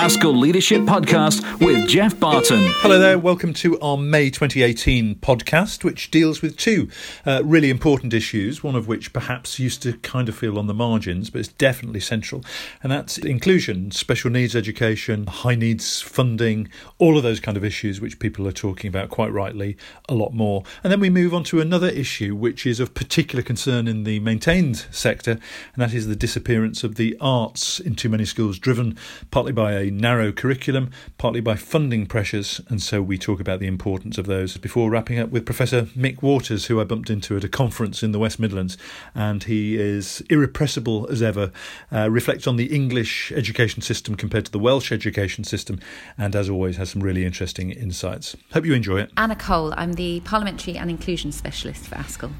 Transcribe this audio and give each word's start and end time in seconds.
ASCL 0.00 0.40
Leadership 0.40 0.80
Podcast 0.84 1.42
with 1.60 1.86
Geoff 1.86 2.18
Barton. 2.18 2.72
Hello 2.78 2.98
there, 2.98 3.18
welcome 3.18 3.52
to 3.52 3.78
our 3.80 3.98
May 3.98 4.30
2018 4.30 5.16
podcast, 5.16 5.84
which 5.84 6.10
deals 6.10 6.40
with 6.40 6.56
two 6.56 6.88
uh, 7.26 7.42
really 7.44 7.68
important 7.68 8.14
issues, 8.14 8.64
one 8.64 8.74
of 8.74 8.88
which 8.88 9.12
perhaps 9.12 9.58
used 9.58 9.82
to 9.82 9.92
kind 9.98 10.30
of 10.30 10.34
feel 10.34 10.58
on 10.58 10.68
the 10.68 10.72
margins, 10.72 11.28
but 11.28 11.40
it's 11.40 11.48
definitely 11.48 12.00
central, 12.00 12.42
and 12.82 12.90
that's 12.90 13.18
inclusion, 13.18 13.90
special 13.90 14.30
needs 14.30 14.56
education, 14.56 15.26
high 15.26 15.54
needs 15.54 16.00
funding, 16.00 16.70
all 16.96 17.18
of 17.18 17.22
those 17.22 17.38
kind 17.38 17.58
of 17.58 17.64
issues 17.64 18.00
which 18.00 18.18
people 18.18 18.48
are 18.48 18.52
talking 18.52 18.88
about 18.88 19.10
quite 19.10 19.30
rightly 19.30 19.76
a 20.08 20.14
lot 20.14 20.32
more. 20.32 20.62
And 20.82 20.90
then 20.90 21.00
we 21.00 21.10
move 21.10 21.34
on 21.34 21.44
to 21.44 21.60
another 21.60 21.88
issue 21.88 22.34
which 22.34 22.64
is 22.64 22.80
of 22.80 22.94
particular 22.94 23.42
concern 23.42 23.86
in 23.86 24.04
the 24.04 24.18
maintained 24.20 24.86
sector, 24.90 25.32
and 25.32 25.76
that 25.76 25.92
is 25.92 26.06
the 26.06 26.16
disappearance 26.16 26.82
of 26.82 26.94
the 26.94 27.18
arts 27.20 27.78
in 27.78 27.96
too 27.96 28.08
many 28.08 28.24
schools, 28.24 28.58
driven 28.58 28.96
partly 29.30 29.52
by 29.52 29.72
a 29.74 29.90
narrow 30.00 30.32
curriculum, 30.32 30.90
partly 31.18 31.40
by 31.40 31.54
funding 31.54 32.06
pressures, 32.06 32.60
and 32.68 32.80
so 32.82 33.02
we 33.02 33.18
talk 33.18 33.40
about 33.40 33.60
the 33.60 33.66
importance 33.66 34.18
of 34.18 34.26
those. 34.26 34.56
Before 34.56 34.90
wrapping 34.90 35.18
up 35.18 35.30
with 35.30 35.44
Professor 35.44 35.82
Mick 35.82 36.22
Waters, 36.22 36.66
who 36.66 36.80
I 36.80 36.84
bumped 36.84 37.10
into 37.10 37.36
at 37.36 37.44
a 37.44 37.48
conference 37.48 38.02
in 38.02 38.12
the 38.12 38.18
West 38.18 38.40
Midlands, 38.40 38.76
and 39.14 39.44
he 39.44 39.78
is 39.78 40.22
irrepressible 40.30 41.06
as 41.10 41.22
ever, 41.22 41.52
uh, 41.92 42.10
reflects 42.10 42.46
on 42.46 42.56
the 42.56 42.74
English 42.74 43.30
education 43.32 43.82
system 43.82 44.16
compared 44.16 44.46
to 44.46 44.52
the 44.52 44.58
Welsh 44.58 44.90
education 44.90 45.44
system, 45.44 45.78
and 46.18 46.34
as 46.34 46.48
always 46.48 46.76
has 46.76 46.90
some 46.90 47.02
really 47.02 47.24
interesting 47.24 47.70
insights. 47.70 48.36
Hope 48.52 48.66
you 48.66 48.74
enjoy 48.74 49.00
it. 49.00 49.10
Anna 49.16 49.36
Cole, 49.36 49.74
I'm 49.76 49.92
the 49.92 50.20
Parliamentary 50.20 50.76
and 50.76 50.90
Inclusion 50.90 51.32
Specialist 51.32 51.86
for 51.86 51.96
ASCL. 51.96 52.32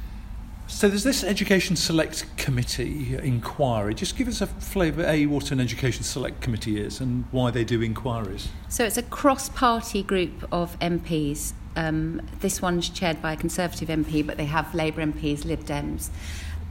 So 0.71 0.89
there's 0.89 1.05
this 1.05 1.23
Education 1.25 1.77
Select 1.77 2.25
Committee 2.39 3.19
inquiry. 3.23 3.93
Just 3.93 4.17
give 4.17 4.29
us 4.29 4.41
a 4.41 4.47
flavour, 4.47 5.05
A, 5.05 5.27
what 5.27 5.51
an 5.51 5.61
Education 5.61 6.05
Select 6.05 6.41
Committee 6.41 6.81
is 6.81 7.01
and 7.01 7.27
why 7.33 7.51
they 7.51 7.65
do 7.65 7.83
inquiries. 7.83 8.49
So 8.71 8.85
it's 8.85 8.97
a 8.97 9.03
cross-party 9.03 10.05
group 10.05 10.49
of 10.51 10.79
MPs. 10.79 11.53
Um, 11.77 12.23
this 12.41 12.63
one's 12.63 12.89
chaired 12.89 13.21
by 13.21 13.35
a 13.35 13.37
Conservative 13.37 13.89
MP, 13.89 14.27
but 14.27 14.39
they 14.39 14.47
have 14.47 14.75
Labour 14.75 15.05
MPs, 15.05 15.45
Lib 15.45 15.65
Dems. 15.65 16.09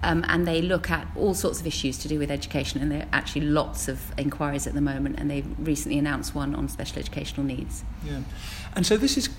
Um, 0.02 0.24
and 0.30 0.48
they 0.48 0.62
look 0.62 0.90
at 0.90 1.08
all 1.16 1.34
sorts 1.34 1.60
of 1.60 1.68
issues 1.68 1.98
to 2.00 2.08
do 2.08 2.20
with 2.20 2.32
education, 2.32 2.82
and 2.82 2.92
there 2.92 3.02
are 3.02 3.10
actually 3.12 3.42
lots 3.42 3.88
of 3.88 4.18
inquiries 4.18 4.66
at 4.66 4.74
the 4.74 4.82
moment, 4.82 5.20
and 5.20 5.30
they've 5.30 5.46
recently 5.60 6.00
announced 6.00 6.34
one 6.34 6.56
on 6.56 6.70
special 6.70 7.00
educational 7.00 7.46
needs. 7.46 7.84
Yeah. 8.06 8.22
And 8.76 8.86
so 8.86 8.98
this 8.98 9.18
is 9.18 9.30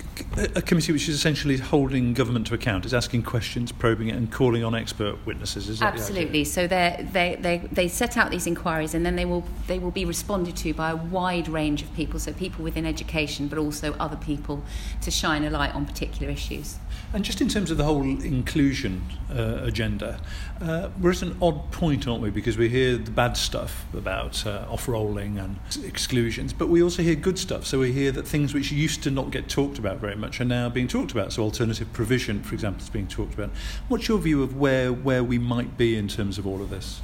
a 0.54 0.60
committee 0.60 0.92
which 0.92 1.08
is 1.08 1.14
essentially 1.14 1.56
holding 1.56 2.14
government 2.14 2.46
to 2.48 2.54
account, 2.54 2.84
It's 2.84 2.92
asking 2.92 3.22
questions, 3.22 3.72
probing 3.72 4.08
it, 4.08 4.16
and 4.16 4.30
calling 4.30 4.64
on 4.64 4.74
expert 4.74 5.24
witnesses. 5.24 5.68
Is 5.68 5.78
that 5.78 5.94
Absolutely. 5.94 6.44
So 6.44 6.66
they 6.66 7.08
they 7.10 7.68
they 7.72 7.88
set 7.88 8.16
out 8.16 8.30
these 8.30 8.46
inquiries, 8.46 8.92
and 8.92 9.06
then 9.06 9.16
they 9.16 9.24
will 9.24 9.44
they 9.66 9.78
will 9.78 9.92
be 9.92 10.04
responded 10.04 10.56
to 10.56 10.74
by 10.74 10.90
a 10.90 10.96
wide 10.96 11.48
range 11.48 11.80
of 11.80 11.94
people. 11.94 12.18
So 12.18 12.32
people 12.32 12.64
within 12.64 12.84
education, 12.84 13.48
but 13.48 13.58
also 13.58 13.94
other 13.94 14.16
people, 14.16 14.62
to 15.00 15.10
shine 15.10 15.44
a 15.44 15.50
light 15.50 15.74
on 15.74 15.86
particular 15.86 16.30
issues. 16.30 16.76
And 17.12 17.24
just 17.24 17.40
in 17.40 17.48
terms 17.48 17.72
of 17.72 17.76
the 17.76 17.82
whole 17.84 18.02
inclusion 18.02 19.02
uh, 19.34 19.58
agenda, 19.62 20.20
uh, 20.60 20.90
we're 21.00 21.10
at 21.10 21.22
an 21.22 21.36
odd 21.42 21.72
point, 21.72 22.06
aren't 22.06 22.22
we? 22.22 22.30
Because 22.30 22.56
we 22.56 22.68
hear 22.68 22.96
the 22.96 23.10
bad 23.10 23.36
stuff 23.36 23.84
about 23.92 24.46
uh, 24.46 24.64
off-rolling 24.70 25.36
and 25.38 25.58
exclusions, 25.84 26.52
but 26.52 26.68
we 26.68 26.80
also 26.80 27.02
hear 27.02 27.16
good 27.16 27.36
stuff. 27.36 27.66
So 27.66 27.80
we 27.80 27.90
hear 27.90 28.12
that 28.12 28.28
things 28.28 28.54
which 28.54 28.70
used 28.70 29.02
to 29.02 29.10
not 29.10 29.32
get 29.32 29.48
talked 29.48 29.76
about 29.76 29.98
very 29.98 30.14
much 30.14 30.40
are 30.40 30.44
now 30.44 30.68
being 30.68 30.86
talked 30.86 31.10
about. 31.10 31.32
So 31.32 31.42
alternative 31.42 31.92
provision, 31.92 32.44
for 32.44 32.54
example, 32.54 32.82
is 32.82 32.90
being 32.90 33.08
talked 33.08 33.34
about. 33.34 33.50
What's 33.88 34.06
your 34.06 34.18
view 34.18 34.44
of 34.44 34.56
where 34.56 34.92
where 34.92 35.24
we 35.24 35.38
might 35.38 35.76
be 35.76 35.96
in 35.96 36.06
terms 36.06 36.38
of 36.38 36.46
all 36.46 36.62
of 36.62 36.70
this? 36.70 37.00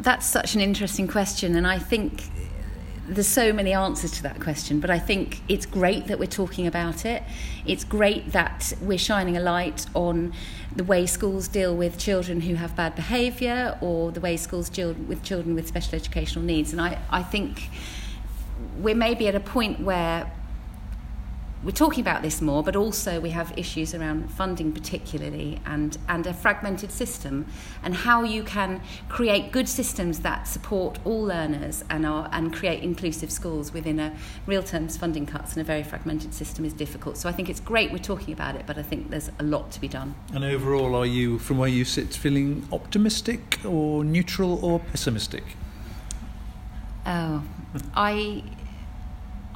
That's 0.00 0.26
such 0.26 0.56
an 0.56 0.60
interesting 0.60 1.06
question, 1.06 1.54
and 1.54 1.64
I 1.64 1.78
think 1.78 2.24
there's 3.06 3.28
so 3.28 3.52
many 3.52 3.72
answers 3.72 4.12
to 4.12 4.22
that 4.22 4.40
question, 4.40 4.80
but 4.80 4.90
I 4.90 4.98
think 4.98 5.42
it's 5.48 5.66
great 5.66 6.06
that 6.06 6.18
we're 6.18 6.26
talking 6.26 6.66
about 6.66 7.04
it. 7.04 7.22
It's 7.66 7.84
great 7.84 8.32
that 8.32 8.72
we're 8.80 8.98
shining 8.98 9.36
a 9.36 9.40
light 9.40 9.86
on 9.94 10.32
the 10.74 10.84
way 10.84 11.06
schools 11.06 11.48
deal 11.48 11.76
with 11.76 11.98
children 11.98 12.40
who 12.40 12.54
have 12.54 12.74
bad 12.74 12.94
behaviour 12.94 13.78
or 13.80 14.10
the 14.10 14.20
way 14.20 14.36
schools 14.36 14.68
deal 14.68 14.92
with 14.92 15.22
children 15.22 15.54
with 15.54 15.68
special 15.68 15.94
educational 15.94 16.44
needs. 16.44 16.72
And 16.72 16.80
I, 16.80 16.98
I 17.10 17.22
think 17.22 17.68
we're 18.78 18.94
maybe 18.94 19.28
at 19.28 19.34
a 19.34 19.40
point 19.40 19.80
where 19.80 20.30
we're 21.64 21.70
talking 21.70 22.02
about 22.02 22.22
this 22.22 22.42
more, 22.42 22.62
but 22.62 22.76
also 22.76 23.20
we 23.20 23.30
have 23.30 23.52
issues 23.56 23.94
around 23.94 24.30
funding, 24.30 24.72
particularly, 24.72 25.60
and, 25.64 25.96
and 26.08 26.26
a 26.26 26.34
fragmented 26.34 26.92
system, 26.92 27.46
and 27.82 27.94
how 27.94 28.22
you 28.22 28.42
can 28.42 28.82
create 29.08 29.50
good 29.50 29.68
systems 29.68 30.20
that 30.20 30.46
support 30.46 30.98
all 31.04 31.22
learners 31.22 31.82
and, 31.88 32.04
are, 32.04 32.28
and 32.32 32.52
create 32.52 32.82
inclusive 32.82 33.30
schools 33.30 33.72
within 33.72 33.98
a 33.98 34.14
real 34.46 34.62
terms 34.62 34.96
funding 34.96 35.24
cuts 35.24 35.52
and 35.52 35.62
a 35.62 35.64
very 35.64 35.82
fragmented 35.82 36.34
system 36.34 36.64
is 36.64 36.72
difficult. 36.72 37.16
So 37.16 37.28
I 37.28 37.32
think 37.32 37.48
it's 37.48 37.60
great 37.60 37.90
we're 37.92 37.98
talking 37.98 38.34
about 38.34 38.56
it, 38.56 38.66
but 38.66 38.76
I 38.76 38.82
think 38.82 39.10
there's 39.10 39.30
a 39.38 39.42
lot 39.42 39.70
to 39.72 39.80
be 39.80 39.88
done. 39.88 40.14
And 40.34 40.44
overall, 40.44 40.94
are 40.94 41.06
you, 41.06 41.38
from 41.38 41.58
where 41.58 41.68
you 41.68 41.84
sit, 41.84 42.14
feeling 42.14 42.68
optimistic 42.72 43.60
or 43.64 44.04
neutral 44.04 44.62
or 44.64 44.80
pessimistic? 44.80 45.44
Oh, 47.06 47.42
I 47.94 48.42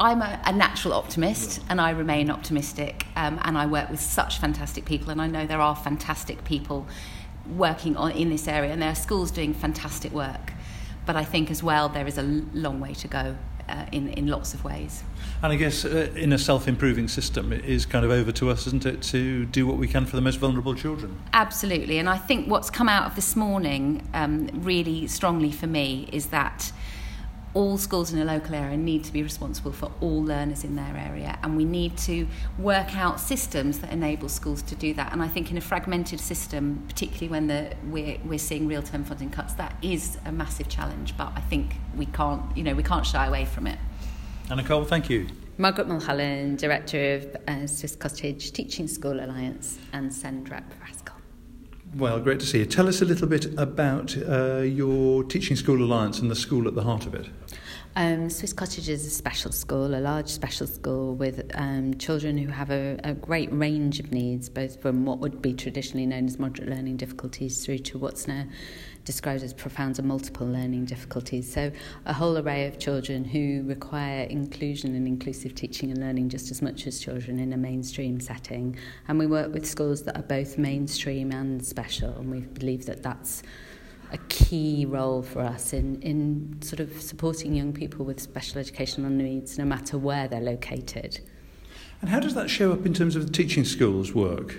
I'm 0.01 0.23
a, 0.23 0.41
a, 0.45 0.53
natural 0.53 0.95
optimist 0.95 1.61
and 1.69 1.81
I 1.81 1.91
remain 1.91 2.31
optimistic. 2.31 3.07
Um, 3.17 3.41
and 3.43 3.59
I 3.59 3.67
work 3.67 3.91
with 3.91 4.01
such 4.01 4.39
fantastic 4.39 4.85
people, 4.85 5.11
and 5.11 5.21
I 5.21 5.27
know 5.27 5.47
there 5.47 5.61
are 5.61 5.75
fantastic 5.75 6.45
people 6.45 6.87
working 7.57 7.97
on, 7.97 8.13
in 8.13 8.31
this 8.31 8.47
area, 8.47 8.73
and 8.73 8.81
there 8.81 8.91
are 8.91 8.95
schools 8.95 9.31
doing 9.31 9.55
fantastic 9.55 10.13
work. 10.13 10.53
But 11.05 11.17
I 11.17 11.25
think 11.25 11.51
as 11.51 11.63
well 11.63 11.89
there 11.89 12.07
is 12.07 12.19
a 12.19 12.23
long 12.23 12.81
way 12.81 12.95
to 12.95 13.09
go 13.09 13.37
uh, 13.69 13.87
in, 13.93 14.09
in 14.11 14.29
lots 14.29 14.55
of 14.55 14.65
ways. 14.65 15.03
And 15.43 15.53
I 15.53 15.57
guess 15.57 15.85
uh, 15.85 16.11
in 16.15 16.33
a 16.33 16.39
self 16.39 16.69
improving 16.69 17.09
system, 17.09 17.53
it 17.53 17.65
is 17.65 17.85
kind 17.87 18.05
of 18.05 18.11
over 18.11 18.31
to 18.33 18.51
us, 18.51 18.67
isn't 18.67 18.87
it, 18.87 19.03
to 19.03 19.47
do 19.47 19.67
what 19.67 19.79
we 19.79 19.89
can 19.89 20.07
for 20.07 20.17
the 20.17 20.23
most 20.23 20.37
vulnerable 20.37 20.75
children? 20.75 21.21
Absolutely. 21.33 21.99
And 21.99 22.09
I 22.09 22.19
think 22.19 22.49
what's 22.49 22.71
come 22.71 22.89
out 22.89 23.07
of 23.07 23.17
this 23.17 23.35
morning 23.35 24.09
um, 24.15 24.49
really 24.55 25.07
strongly 25.07 25.51
for 25.51 25.67
me 25.67 26.09
is 26.13 26.27
that 26.27 26.73
all 27.55 27.79
schools 27.79 28.13
in 28.13 28.19
a 28.19 28.25
local 28.25 28.55
area 28.55 28.77
need 28.77 29.05
to 29.05 29.13
be 29.13 29.23
responsible 29.23 29.73
for 29.73 29.91
all 30.01 30.23
learners 30.23 30.65
in 30.65 30.77
their 30.77 30.97
area 30.97 31.39
and 31.43 31.57
we 31.57 31.65
need 31.65 31.97
to 31.97 32.27
work 32.59 32.97
out 32.97 33.19
systems 33.21 33.79
that 33.81 33.93
enable 33.93 34.29
schools 34.29 34.63
to 34.63 34.75
do 34.75 34.95
that. 34.95 35.13
And 35.13 35.23
I 35.23 35.29
think 35.29 35.51
in 35.51 35.57
a 35.57 35.61
fragmented 35.61 36.21
system 36.21 36.85
particularly 36.89 37.29
when 37.29 37.47
the, 37.47 37.75
we're, 37.85 38.19
we're 38.25 38.39
seeing 38.39 38.67
real 38.67 38.83
term 38.83 39.05
funding 39.05 39.31
cuts 39.31 39.55
that 39.55 39.75
is 39.83 40.19
a 40.25 40.33
massive 40.33 40.69
challenge 40.69 41.17
but 41.17 41.33
I 41.35 41.41
think 41.41 41.75
we 41.97 42.07
can't 42.07 42.57
you 42.57 42.63
know 42.63 42.75
we 42.75 42.83
can't 42.83 43.07
shy 43.07 43.27
away 43.27 43.45
from 43.45 43.67
it. 43.67 43.79
Anna 44.51 44.65
Cole 44.65 44.85
thank 44.85 45.11
you. 45.11 45.27
Margaret 45.59 45.89
Mulholland 45.89 46.59
Director 46.59 47.15
of 47.15 47.37
uh, 47.49 47.67
Swiss 47.67 47.97
Cottage 47.97 48.53
Teaching 48.53 48.87
School 48.87 49.19
Alliance 49.19 49.79
and 49.93 50.15
SEND 50.15 50.49
Rep 50.49 50.73
for 50.73 50.85
ASCL 50.85 51.18
well, 51.97 52.21
great 52.21 52.41
to 52.41 52.47
see 52.47 52.59
you. 52.59 52.67
Tell 52.67 52.89
us 52.89 53.03
a 53.03 53.05
little 53.05 53.27
bit 53.27 53.47
about 53.59 54.17
uh, 54.17 54.59
your 54.59 55.25
Teaching 55.25 55.57
School 55.57 55.83
Alliance 55.83 56.19
and 56.21 56.31
the 56.31 56.37
school 56.37 56.69
at 56.69 56.75
the 56.75 56.83
heart 56.83 57.07
of 57.07 57.15
it. 57.15 57.29
Um, 57.97 58.31
Swiss 58.31 58.53
Cottage 58.53 58.89
is 58.89 59.05
a 59.05 59.11
special 59.11 59.51
school, 59.51 59.95
a 59.95 59.99
large 59.99 60.29
special 60.29 60.69
school 60.69 61.17
with 61.17 61.51
um, 61.55 61.95
children 61.95 62.39
who 62.39 62.49
have 62.49 62.71
a, 62.71 63.01
a 63.03 63.15
great 63.15 63.53
range 63.53 63.99
of 63.99 64.13
needs, 64.13 64.49
both 64.49 64.81
from 64.81 65.05
what 65.05 65.19
would 65.19 65.43
be 65.43 65.53
traditionally 65.53 66.07
known 66.07 66.27
as 66.27 66.39
moderate 66.39 66.69
learning 66.69 66.97
difficulties 66.97 67.65
through 67.65 67.79
to 67.79 67.99
what's 67.99 68.29
now 68.29 68.45
described 69.09 69.43
as 69.43 69.55
profound 69.55 69.99
and 69.99 70.07
multiple 70.07 70.47
learning 70.47 70.85
difficulties. 70.85 71.51
So, 71.51 71.73
a 72.05 72.13
whole 72.13 72.37
array 72.37 72.67
of 72.67 72.79
children 72.79 73.25
who 73.25 73.63
require 73.65 74.25
inclusion 74.25 74.95
and 74.95 75.07
inclusive 75.09 75.55
teaching 75.55 75.91
and 75.91 75.99
learning 75.99 76.29
just 76.29 76.51
as 76.51 76.61
much 76.61 76.87
as 76.87 77.01
children 77.01 77.39
in 77.39 77.55
a 77.55 77.57
mainstream 77.57 78.21
setting. 78.21 78.77
And 79.09 79.19
we 79.19 79.27
work 79.27 79.51
with 79.55 79.67
schools 79.67 80.03
that 80.03 80.15
are 80.15 80.29
both 80.37 80.59
mainstream 80.59 81.33
and 81.33 81.65
special, 81.65 82.11
and 82.19 82.31
we 82.31 82.41
believe 82.41 82.85
that 82.85 83.03
that's 83.03 83.43
a 84.13 84.19
key 84.29 84.85
role 84.85 85.23
for 85.23 85.41
us 85.41 85.73
in, 85.73 86.03
in 86.03 86.61
sort 86.61 86.81
of 86.81 87.01
supporting 87.01 87.55
young 87.55 87.73
people 87.73 88.05
with 88.05 88.21
special 88.21 88.59
educational 88.59 89.09
needs, 89.09 89.57
no 89.57 89.65
matter 89.65 89.97
where 89.97 90.29
they're 90.29 90.43
located. 90.43 91.19
And 92.03 92.11
how 92.11 92.21
does 92.21 92.35
that 92.35 92.51
show 92.51 92.73
up 92.73 92.85
in 92.85 92.93
terms 92.93 93.17
of 93.17 93.25
the 93.25 93.33
teaching 93.33 93.65
schools 93.65 94.15
work? 94.15 94.55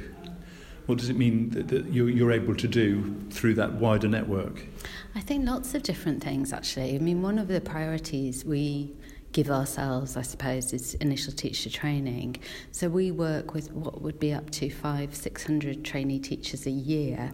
What 0.89 0.97
does 0.97 1.11
it 1.11 1.17
mean 1.17 1.51
that, 1.51 1.67
that 1.67 1.93
you're, 1.93 2.09
you're 2.09 2.31
able 2.31 2.55
to 2.55 2.67
do 2.67 3.15
through 3.29 3.53
that 3.53 3.73
wider 3.73 4.07
network? 4.07 4.65
I 5.13 5.19
think 5.19 5.45
lots 5.47 5.75
of 5.75 5.83
different 5.83 6.23
things, 6.23 6.51
actually. 6.51 6.95
I 6.95 6.97
mean, 6.97 7.21
one 7.21 7.37
of 7.37 7.47
the 7.47 7.61
priorities 7.61 8.43
we 8.43 8.89
give 9.31 9.51
ourselves, 9.51 10.17
I 10.17 10.23
suppose, 10.23 10.73
is 10.73 10.95
initial 10.95 11.33
teacher 11.33 11.69
training. 11.69 12.37
So 12.71 12.89
we 12.89 13.11
work 13.11 13.53
with 13.53 13.71
what 13.71 14.01
would 14.01 14.19
be 14.19 14.33
up 14.33 14.49
to 14.51 14.69
five, 14.69 15.15
six 15.15 15.43
hundred 15.43 15.85
trainee 15.85 16.19
teachers 16.19 16.65
a 16.65 16.71
year 16.71 17.31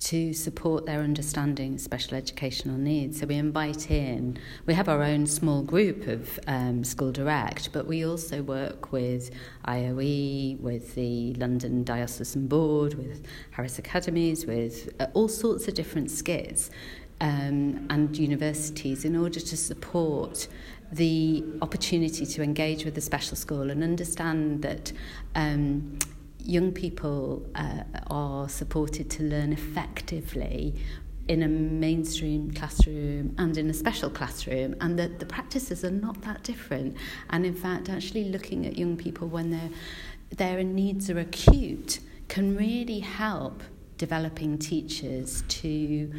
to 0.00 0.32
support 0.32 0.86
their 0.86 1.00
understanding 1.00 1.74
of 1.74 1.80
special 1.80 2.16
educational 2.16 2.76
needs. 2.76 3.18
So 3.18 3.26
we 3.26 3.34
invite 3.34 3.90
in, 3.90 4.38
we 4.66 4.74
have 4.74 4.88
our 4.88 5.02
own 5.02 5.26
small 5.26 5.62
group 5.62 6.06
of 6.06 6.38
um, 6.46 6.84
School 6.84 7.10
Direct, 7.10 7.72
but 7.72 7.86
we 7.86 8.04
also 8.04 8.42
work 8.42 8.92
with 8.92 9.30
IOE, 9.66 10.60
with 10.60 10.94
the 10.94 11.34
London 11.34 11.82
Diocesan 11.82 12.46
Board, 12.46 12.94
with 12.94 13.26
Harris 13.50 13.78
Academies, 13.78 14.46
with 14.46 14.88
uh, 15.00 15.06
all 15.14 15.28
sorts 15.28 15.66
of 15.66 15.74
different 15.74 16.10
SCITTs 16.10 16.70
um, 17.20 17.86
and 17.90 18.16
universities 18.16 19.04
in 19.04 19.16
order 19.16 19.40
to 19.40 19.56
support 19.56 20.46
the 20.92 21.44
opportunity 21.60 22.24
to 22.24 22.42
engage 22.42 22.84
with 22.84 22.94
the 22.94 23.00
special 23.00 23.36
school 23.36 23.70
and 23.70 23.82
understand 23.82 24.62
that 24.62 24.92
um, 25.34 25.98
young 26.38 26.72
people 26.72 27.46
uh, 27.54 27.82
are 28.06 28.48
supported 28.48 29.10
to 29.10 29.22
learn 29.22 29.52
effectively 29.52 30.74
in 31.28 31.42
a 31.42 31.48
mainstream 31.48 32.50
classroom 32.52 33.34
and 33.36 33.58
in 33.58 33.68
a 33.68 33.74
special 33.74 34.08
classroom 34.08 34.74
and 34.80 34.98
that 34.98 35.18
the 35.18 35.26
practices 35.26 35.84
are 35.84 35.90
not 35.90 36.20
that 36.22 36.42
different. 36.42 36.96
And 37.30 37.44
in 37.44 37.54
fact 37.54 37.90
actually 37.90 38.24
looking 38.24 38.66
at 38.66 38.78
young 38.78 38.96
people 38.96 39.28
when 39.28 39.50
their 39.50 39.70
their 40.30 40.62
needs 40.62 41.10
are 41.10 41.18
acute 41.18 42.00
can 42.28 42.56
really 42.56 43.00
help 43.00 43.62
developing 43.98 44.58
teachers 44.58 45.42
to 45.48 46.12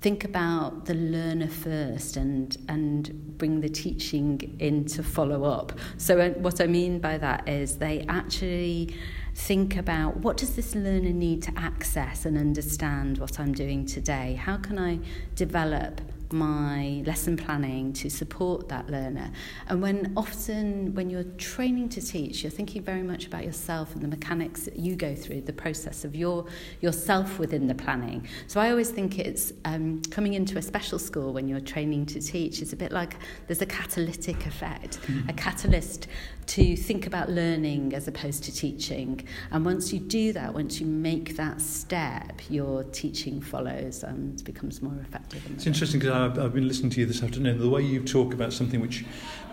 think 0.00 0.24
about 0.24 0.86
the 0.86 0.94
learner 0.94 1.48
first 1.48 2.16
and 2.16 2.56
and 2.68 3.36
bring 3.36 3.60
the 3.60 3.68
teaching 3.68 4.56
in 4.58 4.84
to 4.84 5.02
follow 5.02 5.44
up. 5.44 5.72
So 5.98 6.18
uh, 6.18 6.30
what 6.30 6.60
I 6.60 6.66
mean 6.66 7.00
by 7.00 7.18
that 7.18 7.48
is 7.48 7.76
they 7.76 8.04
actually 8.08 8.94
think 9.34 9.76
about 9.76 10.16
what 10.18 10.36
does 10.36 10.56
this 10.56 10.74
learner 10.74 11.10
need 11.10 11.42
to 11.42 11.52
access 11.56 12.26
and 12.26 12.36
understand 12.36 13.18
what 13.18 13.38
I'm 13.38 13.52
doing 13.52 13.86
today? 13.86 14.34
How 14.34 14.56
can 14.56 14.78
I 14.78 14.98
develop 15.34 16.00
my 16.32 17.02
lesson 17.06 17.36
planning 17.36 17.92
to 17.94 18.10
support 18.10 18.68
that 18.68 18.88
learner. 18.88 19.30
And 19.68 19.82
when 19.82 20.12
often 20.16 20.94
when 20.94 21.10
you're 21.10 21.24
training 21.38 21.88
to 21.90 22.00
teach, 22.00 22.42
you're 22.42 22.50
thinking 22.50 22.82
very 22.82 23.02
much 23.02 23.26
about 23.26 23.44
yourself 23.44 23.94
and 23.94 24.02
the 24.02 24.08
mechanics 24.08 24.64
that 24.64 24.78
you 24.78 24.96
go 24.96 25.14
through, 25.14 25.42
the 25.42 25.52
process 25.52 26.04
of 26.04 26.14
your 26.14 26.46
yourself 26.80 27.38
within 27.38 27.66
the 27.66 27.74
planning. 27.74 28.26
So 28.46 28.60
I 28.60 28.70
always 28.70 28.90
think 28.90 29.18
it's 29.18 29.52
um, 29.64 30.02
coming 30.10 30.34
into 30.34 30.58
a 30.58 30.62
special 30.62 30.98
school 30.98 31.32
when 31.32 31.48
you're 31.48 31.60
training 31.60 32.06
to 32.06 32.20
teach 32.20 32.62
is 32.62 32.72
a 32.72 32.76
bit 32.76 32.92
like 32.92 33.16
there's 33.46 33.62
a 33.62 33.66
catalytic 33.66 34.46
effect, 34.46 35.00
mm-hmm. 35.02 35.28
a 35.28 35.32
catalyst 35.32 36.06
to 36.50 36.74
think 36.74 37.06
about 37.06 37.30
learning 37.30 37.94
as 37.94 38.08
opposed 38.08 38.42
to 38.42 38.52
teaching. 38.52 39.24
And 39.52 39.64
once 39.64 39.92
you 39.92 40.00
do 40.00 40.32
that, 40.32 40.52
once 40.52 40.80
you 40.80 40.86
make 40.86 41.36
that 41.36 41.60
step, 41.60 42.40
your 42.50 42.82
teaching 42.82 43.40
follows 43.40 44.02
and 44.02 44.42
becomes 44.42 44.82
more 44.82 44.98
effective. 45.00 45.48
It's 45.52 45.68
interesting 45.68 46.00
because 46.00 46.12
I've, 46.12 46.36
I've 46.40 46.52
been 46.52 46.66
listening 46.66 46.90
to 46.90 47.00
you 47.00 47.06
this 47.06 47.22
afternoon. 47.22 47.60
The 47.60 47.68
way 47.68 47.82
you 47.82 48.02
talk 48.02 48.34
about 48.34 48.52
something 48.52 48.80
which 48.80 49.04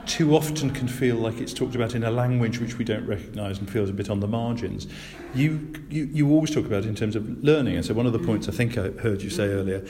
too 0.07 0.35
often 0.35 0.71
can 0.71 0.88
feel 0.88 1.17
like 1.17 1.38
it's 1.39 1.53
talked 1.53 1.75
about 1.75 1.94
in 1.94 2.03
a 2.03 2.09
language 2.09 2.59
which 2.59 2.79
we 2.79 2.83
don't 2.83 3.05
recognise 3.05 3.59
and 3.59 3.69
feels 3.69 3.91
a 3.91 3.94
bit 3.94 4.09
on 4.09 4.19
the 4.19 4.27
margins. 4.27 4.88
You, 5.35 5.71
you, 5.91 6.05
you 6.05 6.31
always 6.31 6.49
talk 6.49 6.65
about 6.65 6.83
it 6.83 6.88
in 6.88 6.95
terms 6.95 7.15
of 7.15 7.44
learning. 7.44 7.75
And 7.75 7.85
so, 7.85 7.94
one 7.94 8.07
of 8.07 8.13
the 8.13 8.19
points 8.19 8.49
I 8.49 8.53
think 8.53 8.75
I 8.75 8.89
heard 8.89 9.21
you 9.21 9.29
say 9.29 9.49
earlier 9.49 9.85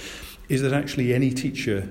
is 0.50 0.62
that 0.62 0.74
actually 0.74 1.14
any 1.14 1.32
teacher 1.32 1.88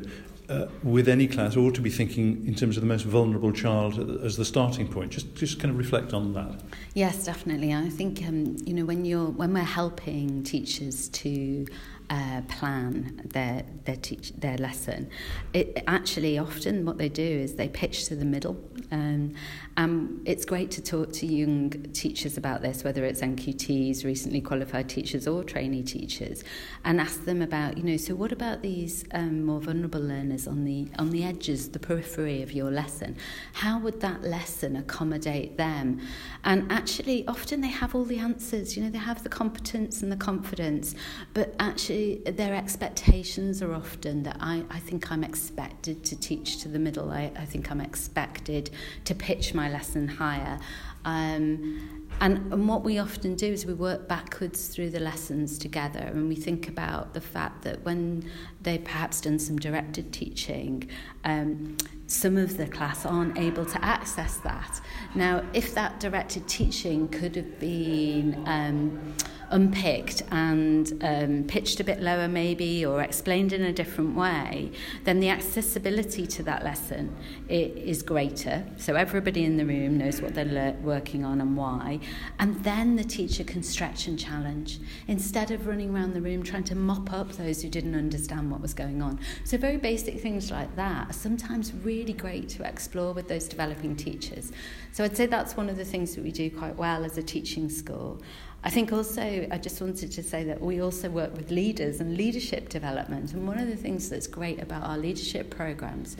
uh, 0.48 0.66
with 0.82 1.08
any 1.08 1.26
class 1.26 1.56
ought 1.56 1.74
to 1.74 1.80
be 1.80 1.90
thinking 1.90 2.46
in 2.46 2.54
terms 2.54 2.76
of 2.76 2.82
the 2.82 2.86
most 2.86 3.04
vulnerable 3.04 3.52
child 3.52 3.98
as 4.22 4.36
the 4.36 4.44
starting 4.44 4.88
point. 4.88 5.12
Just, 5.12 5.34
just 5.34 5.60
kind 5.60 5.70
of 5.70 5.78
reflect 5.78 6.12
on 6.12 6.32
that. 6.34 6.60
Yes, 6.94 7.24
definitely. 7.24 7.74
I 7.74 7.88
think 7.88 8.26
um, 8.26 8.56
you 8.64 8.74
know 8.74 8.84
when 8.84 9.04
you're 9.04 9.26
when 9.26 9.52
we're 9.52 9.62
helping 9.62 10.42
teachers 10.42 11.08
to 11.08 11.66
uh, 12.08 12.42
plan 12.48 13.20
their 13.24 13.64
their 13.84 13.96
teach 13.96 14.32
their 14.32 14.56
lesson. 14.58 15.10
It 15.52 15.82
actually 15.86 16.38
often 16.38 16.84
what 16.84 16.98
they 16.98 17.08
do 17.08 17.22
is 17.22 17.54
they 17.54 17.68
pitch 17.68 18.06
to 18.06 18.16
the 18.16 18.24
middle. 18.24 18.56
Um, 18.92 20.22
it's 20.24 20.44
great 20.44 20.70
to 20.72 20.82
talk 20.82 21.12
to 21.14 21.26
young 21.26 21.70
teachers 21.92 22.36
about 22.36 22.62
this, 22.62 22.84
whether 22.84 23.04
it's 23.04 23.20
NQTs, 23.20 24.04
recently 24.04 24.40
qualified 24.40 24.88
teachers, 24.88 25.26
or 25.26 25.42
trainee 25.44 25.82
teachers, 25.82 26.44
and 26.84 27.00
ask 27.00 27.24
them 27.24 27.42
about 27.42 27.76
you 27.76 27.82
know. 27.82 27.96
So 27.96 28.14
what 28.14 28.32
about 28.32 28.62
these 28.62 29.04
um, 29.12 29.44
more 29.44 29.60
vulnerable 29.60 30.00
learners 30.00 30.46
on 30.46 30.64
the 30.64 30.88
on 30.98 31.10
the 31.10 31.24
edges, 31.24 31.70
the 31.70 31.78
periphery 31.78 32.42
of 32.42 32.52
your 32.52 32.70
lesson? 32.70 33.16
How 33.54 33.78
would 33.80 34.00
that 34.00 34.22
lesson 34.22 34.76
accommodate 34.76 35.56
them? 35.56 36.00
And 36.44 36.70
actually, 36.70 37.26
often 37.26 37.60
they 37.60 37.68
have 37.68 37.94
all 37.94 38.04
the 38.04 38.18
answers. 38.18 38.76
You 38.76 38.84
know, 38.84 38.90
they 38.90 38.98
have 38.98 39.22
the 39.24 39.28
competence 39.28 40.02
and 40.02 40.12
the 40.12 40.16
confidence, 40.16 40.94
but 41.34 41.54
actually 41.58 41.95
their 42.26 42.54
expectations 42.54 43.62
are 43.62 43.74
often 43.74 44.22
that 44.24 44.36
I, 44.40 44.64
I 44.70 44.78
think 44.78 45.10
I'm 45.10 45.24
expected 45.24 46.04
to 46.04 46.16
teach 46.16 46.58
to 46.62 46.68
the 46.68 46.78
middle. 46.78 47.10
I, 47.10 47.30
I 47.36 47.44
think 47.44 47.70
I'm 47.70 47.80
expected 47.80 48.70
to 49.04 49.14
pitch 49.14 49.54
my 49.54 49.70
lesson 49.70 50.08
higher. 50.08 50.58
Um, 51.04 52.06
and, 52.20 52.52
and 52.52 52.68
what 52.68 52.82
we 52.82 52.98
often 52.98 53.34
do 53.34 53.46
is 53.46 53.66
we 53.66 53.74
work 53.74 54.08
backwards 54.08 54.68
through 54.68 54.90
the 54.90 55.00
lessons 55.00 55.58
together 55.58 56.00
and 56.00 56.28
we 56.28 56.34
think 56.34 56.68
about 56.68 57.14
the 57.14 57.20
fact 57.20 57.62
that 57.62 57.84
when 57.84 58.28
they've 58.62 58.82
perhaps 58.82 59.20
done 59.20 59.38
some 59.38 59.58
directed 59.58 60.12
teaching, 60.12 60.88
um, 61.24 61.76
some 62.06 62.36
of 62.36 62.56
the 62.56 62.66
class 62.66 63.04
aren't 63.04 63.38
able 63.38 63.66
to 63.66 63.84
access 63.84 64.38
that. 64.38 64.80
Now, 65.14 65.44
if 65.52 65.74
that 65.74 66.00
directed 66.00 66.48
teaching 66.48 67.08
could 67.08 67.36
have 67.36 67.60
been 67.60 68.42
um, 68.46 69.14
unpicked 69.50 70.22
and 70.30 70.92
um, 71.02 71.44
pitched 71.44 71.80
a 71.80 71.84
bit 71.84 72.00
lower 72.00 72.28
maybe 72.28 72.84
or 72.84 73.02
explained 73.02 73.52
in 73.52 73.62
a 73.62 73.72
different 73.72 74.16
way, 74.16 74.70
then 75.04 75.20
the 75.20 75.28
accessibility 75.28 76.26
to 76.26 76.42
that 76.42 76.64
lesson 76.64 77.14
is 77.48 78.02
greater. 78.02 78.64
So 78.76 78.94
everybody 78.94 79.44
in 79.44 79.56
the 79.56 79.64
room 79.64 79.98
knows 79.98 80.20
what 80.20 80.34
they're 80.34 80.76
working 80.82 81.24
on 81.24 81.40
and 81.40 81.56
why. 81.56 82.00
And 82.38 82.62
then 82.64 82.96
the 82.96 83.04
teacher 83.04 83.44
can 83.44 83.62
stretch 83.62 84.06
and 84.06 84.18
challenge 84.18 84.80
instead 85.06 85.50
of 85.50 85.66
running 85.66 85.94
around 85.94 86.14
the 86.14 86.20
room 86.20 86.42
trying 86.42 86.64
to 86.64 86.74
mop 86.74 87.12
up 87.12 87.32
those 87.32 87.62
who 87.62 87.68
didn't 87.68 87.94
understand 87.94 88.50
what 88.50 88.60
was 88.60 88.74
going 88.74 89.02
on. 89.02 89.18
So 89.44 89.56
very 89.56 89.76
basic 89.76 90.20
things 90.20 90.50
like 90.50 90.74
that 90.76 91.10
are 91.10 91.12
sometimes 91.12 91.72
really 91.72 92.12
great 92.12 92.48
to 92.50 92.66
explore 92.66 93.12
with 93.12 93.28
those 93.28 93.48
developing 93.48 93.96
teachers. 93.96 94.52
So 94.92 95.04
I'd 95.04 95.16
say 95.16 95.26
that's 95.26 95.56
one 95.56 95.68
of 95.68 95.76
the 95.76 95.84
things 95.84 96.14
that 96.14 96.24
we 96.24 96.32
do 96.32 96.50
quite 96.50 96.76
well 96.76 97.04
as 97.04 97.18
a 97.18 97.22
teaching 97.22 97.68
school. 97.68 98.20
I 98.66 98.68
think 98.68 98.92
also, 98.92 99.46
I 99.52 99.58
just 99.58 99.80
wanted 99.80 100.10
to 100.10 100.24
say 100.24 100.42
that 100.42 100.60
we 100.60 100.82
also 100.82 101.08
work 101.08 101.36
with 101.36 101.52
leaders 101.52 102.00
and 102.00 102.16
leadership 102.16 102.68
development. 102.68 103.32
And 103.32 103.46
one 103.46 103.60
of 103.60 103.68
the 103.68 103.76
things 103.76 104.10
that's 104.10 104.26
great 104.26 104.60
about 104.60 104.82
our 104.82 104.98
leadership 104.98 105.50
programs 105.50 106.16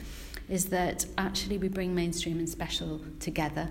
is 0.49 0.67
that 0.67 1.05
actually 1.19 1.59
we 1.59 1.67
bring 1.67 1.93
mainstream 1.93 2.39
and 2.39 2.49
special 2.49 3.01
together. 3.19 3.69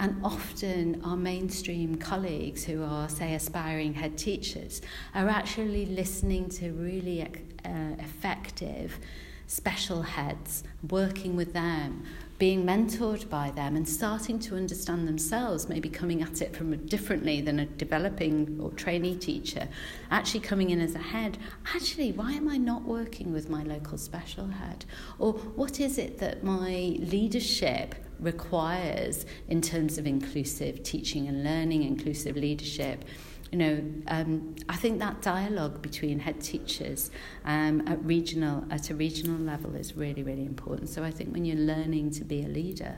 And 0.00 0.16
often 0.24 1.00
our 1.04 1.16
mainstream 1.16 1.94
colleagues, 1.98 2.64
who 2.64 2.82
are, 2.82 3.08
say, 3.08 3.34
aspiring 3.34 3.94
head 3.94 4.18
teachers, 4.18 4.82
are 5.14 5.28
actually 5.28 5.86
listening 5.86 6.48
to 6.48 6.72
really 6.72 7.22
uh, 7.22 7.68
effective 8.00 8.98
special 9.46 10.02
heads, 10.02 10.64
working 10.90 11.36
with 11.36 11.52
them, 11.52 12.02
being 12.38 12.64
mentored 12.64 13.28
by 13.30 13.50
them 13.50 13.76
and 13.76 13.88
starting 13.88 14.38
to 14.38 14.56
understand 14.56 15.08
themselves, 15.08 15.68
maybe 15.68 15.88
coming 15.88 16.22
at 16.22 16.42
it 16.42 16.54
from 16.54 16.72
a 16.72 16.76
differently 16.76 17.40
than 17.40 17.60
a 17.60 17.66
developing 17.66 18.58
or 18.60 18.70
trainee 18.72 19.16
teacher, 19.16 19.68
actually 20.10 20.40
coming 20.40 20.70
in 20.70 20.80
as 20.80 20.94
a 20.94 20.98
head. 20.98 21.38
Actually, 21.74 22.12
why 22.12 22.32
am 22.32 22.48
I 22.48 22.58
not 22.58 22.82
working 22.82 23.32
with 23.32 23.48
my 23.48 23.62
local 23.62 23.96
special 23.96 24.48
head? 24.48 24.84
Or 25.18 25.32
what 25.32 25.80
is 25.80 25.96
it 25.96 26.18
that 26.18 26.44
my 26.44 26.96
leadership 26.98 27.94
requires 28.20 29.24
in 29.48 29.62
terms 29.62 29.96
of 29.96 30.06
inclusive 30.06 30.82
teaching 30.82 31.28
and 31.28 31.42
learning, 31.42 31.84
inclusive 31.84 32.36
leadership? 32.36 33.04
You 33.52 33.58
know, 33.58 33.84
um, 34.08 34.54
I 34.68 34.76
think 34.76 34.98
that 34.98 35.22
dialogue 35.22 35.80
between 35.82 36.18
head 36.18 36.40
teachers 36.40 37.10
um, 37.44 37.86
at 37.86 38.04
regional 38.04 38.64
at 38.70 38.90
a 38.90 38.94
regional 38.94 39.38
level 39.38 39.74
is 39.74 39.96
really 39.96 40.22
really 40.22 40.44
important. 40.44 40.88
So 40.88 41.04
I 41.04 41.10
think 41.10 41.32
when 41.32 41.44
you're 41.44 41.56
learning 41.56 42.10
to 42.12 42.24
be 42.24 42.44
a 42.44 42.48
leader, 42.48 42.96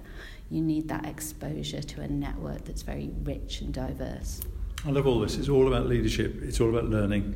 you 0.51 0.63
need 0.63 0.89
that 0.89 1.05
exposure 1.07 1.83
to 1.83 2.01
a 2.01 2.09
network 2.09 2.65
that's 2.65 2.83
very 2.83 3.11
rich 3.23 3.61
and 3.61 3.73
diverse. 3.73 4.41
I 4.87 4.91
love 4.91 5.07
all 5.07 5.21
this. 5.21 5.37
It's 5.37 5.49
all 5.49 5.67
about 5.67 5.87
leadership. 5.87 6.43
It's 6.43 6.61
all 6.61 6.71
about 6.71 6.85
learning, 6.85 7.35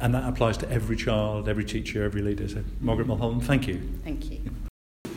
and 0.00 0.14
that 0.14 0.24
applies 0.28 0.56
to 0.58 0.70
every 0.70 0.96
child, 0.96 1.48
every 1.48 1.64
teacher, 1.64 2.02
every 2.02 2.22
leader. 2.22 2.48
So, 2.48 2.64
Margaret 2.80 3.06
Mulholland, 3.06 3.44
thank 3.44 3.68
you. 3.68 3.80
Thank 4.04 4.30
you. 4.30 4.40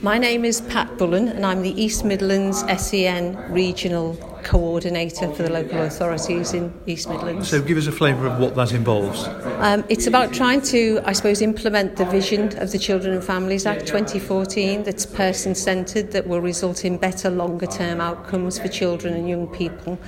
My 0.01 0.17
name 0.17 0.45
is 0.45 0.61
Pat 0.61 0.97
Bullen, 0.97 1.27
and 1.27 1.45
I'm 1.45 1.61
the 1.61 1.79
East 1.81 2.03
Midlands 2.03 2.63
SEN 2.81 3.35
Regional 3.51 4.30
Coordinator 4.43 5.31
for 5.33 5.43
the 5.43 5.51
local 5.51 5.81
authorities 5.81 6.53
in 6.53 6.73
East 6.85 7.09
Midlands. 7.09 7.49
So, 7.49 7.61
give 7.61 7.77
us 7.77 7.87
a 7.87 7.91
flavour 7.91 8.27
of 8.27 8.39
what 8.39 8.55
that 8.55 8.73
involves. 8.73 9.25
Um, 9.59 9.83
it's 9.89 10.07
about 10.07 10.33
trying 10.33 10.61
to, 10.63 11.01
I 11.05 11.13
suppose, 11.13 11.41
implement 11.41 11.95
the 11.95 12.05
vision 12.05 12.57
of 12.59 12.71
the 12.71 12.79
Children 12.79 13.13
and 13.13 13.23
Families 13.23 13.65
Act 13.65 13.87
2014 13.87 14.83
that's 14.83 15.05
person 15.05 15.55
centred, 15.55 16.11
that 16.11 16.27
will 16.27 16.41
result 16.41 16.85
in 16.85 16.97
better 16.97 17.29
longer 17.29 17.67
term 17.67 18.01
outcomes 18.01 18.59
for 18.59 18.67
children 18.67 19.13
and 19.13 19.29
young 19.29 19.47
people. 19.47 19.99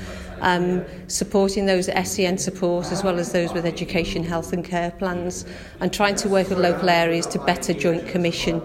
Um, 0.42 0.84
supporting 1.08 1.66
those 1.68 1.86
SEN 1.86 2.38
support 2.38 2.92
as 2.92 3.02
well 3.02 3.18
as 3.18 3.32
those 3.32 3.54
with 3.54 3.66
education, 3.66 4.24
health 4.24 4.52
and 4.52 4.66
care 4.66 4.92
plans 4.92 5.46
and 5.80 5.94
trying 5.94 6.16
to 6.16 6.28
work 6.28 6.50
with 6.50 6.58
local 6.58 6.90
areas 6.90 7.26
to 7.28 7.40
better 7.40 7.74
joint 7.74 8.06
commission 8.08 8.62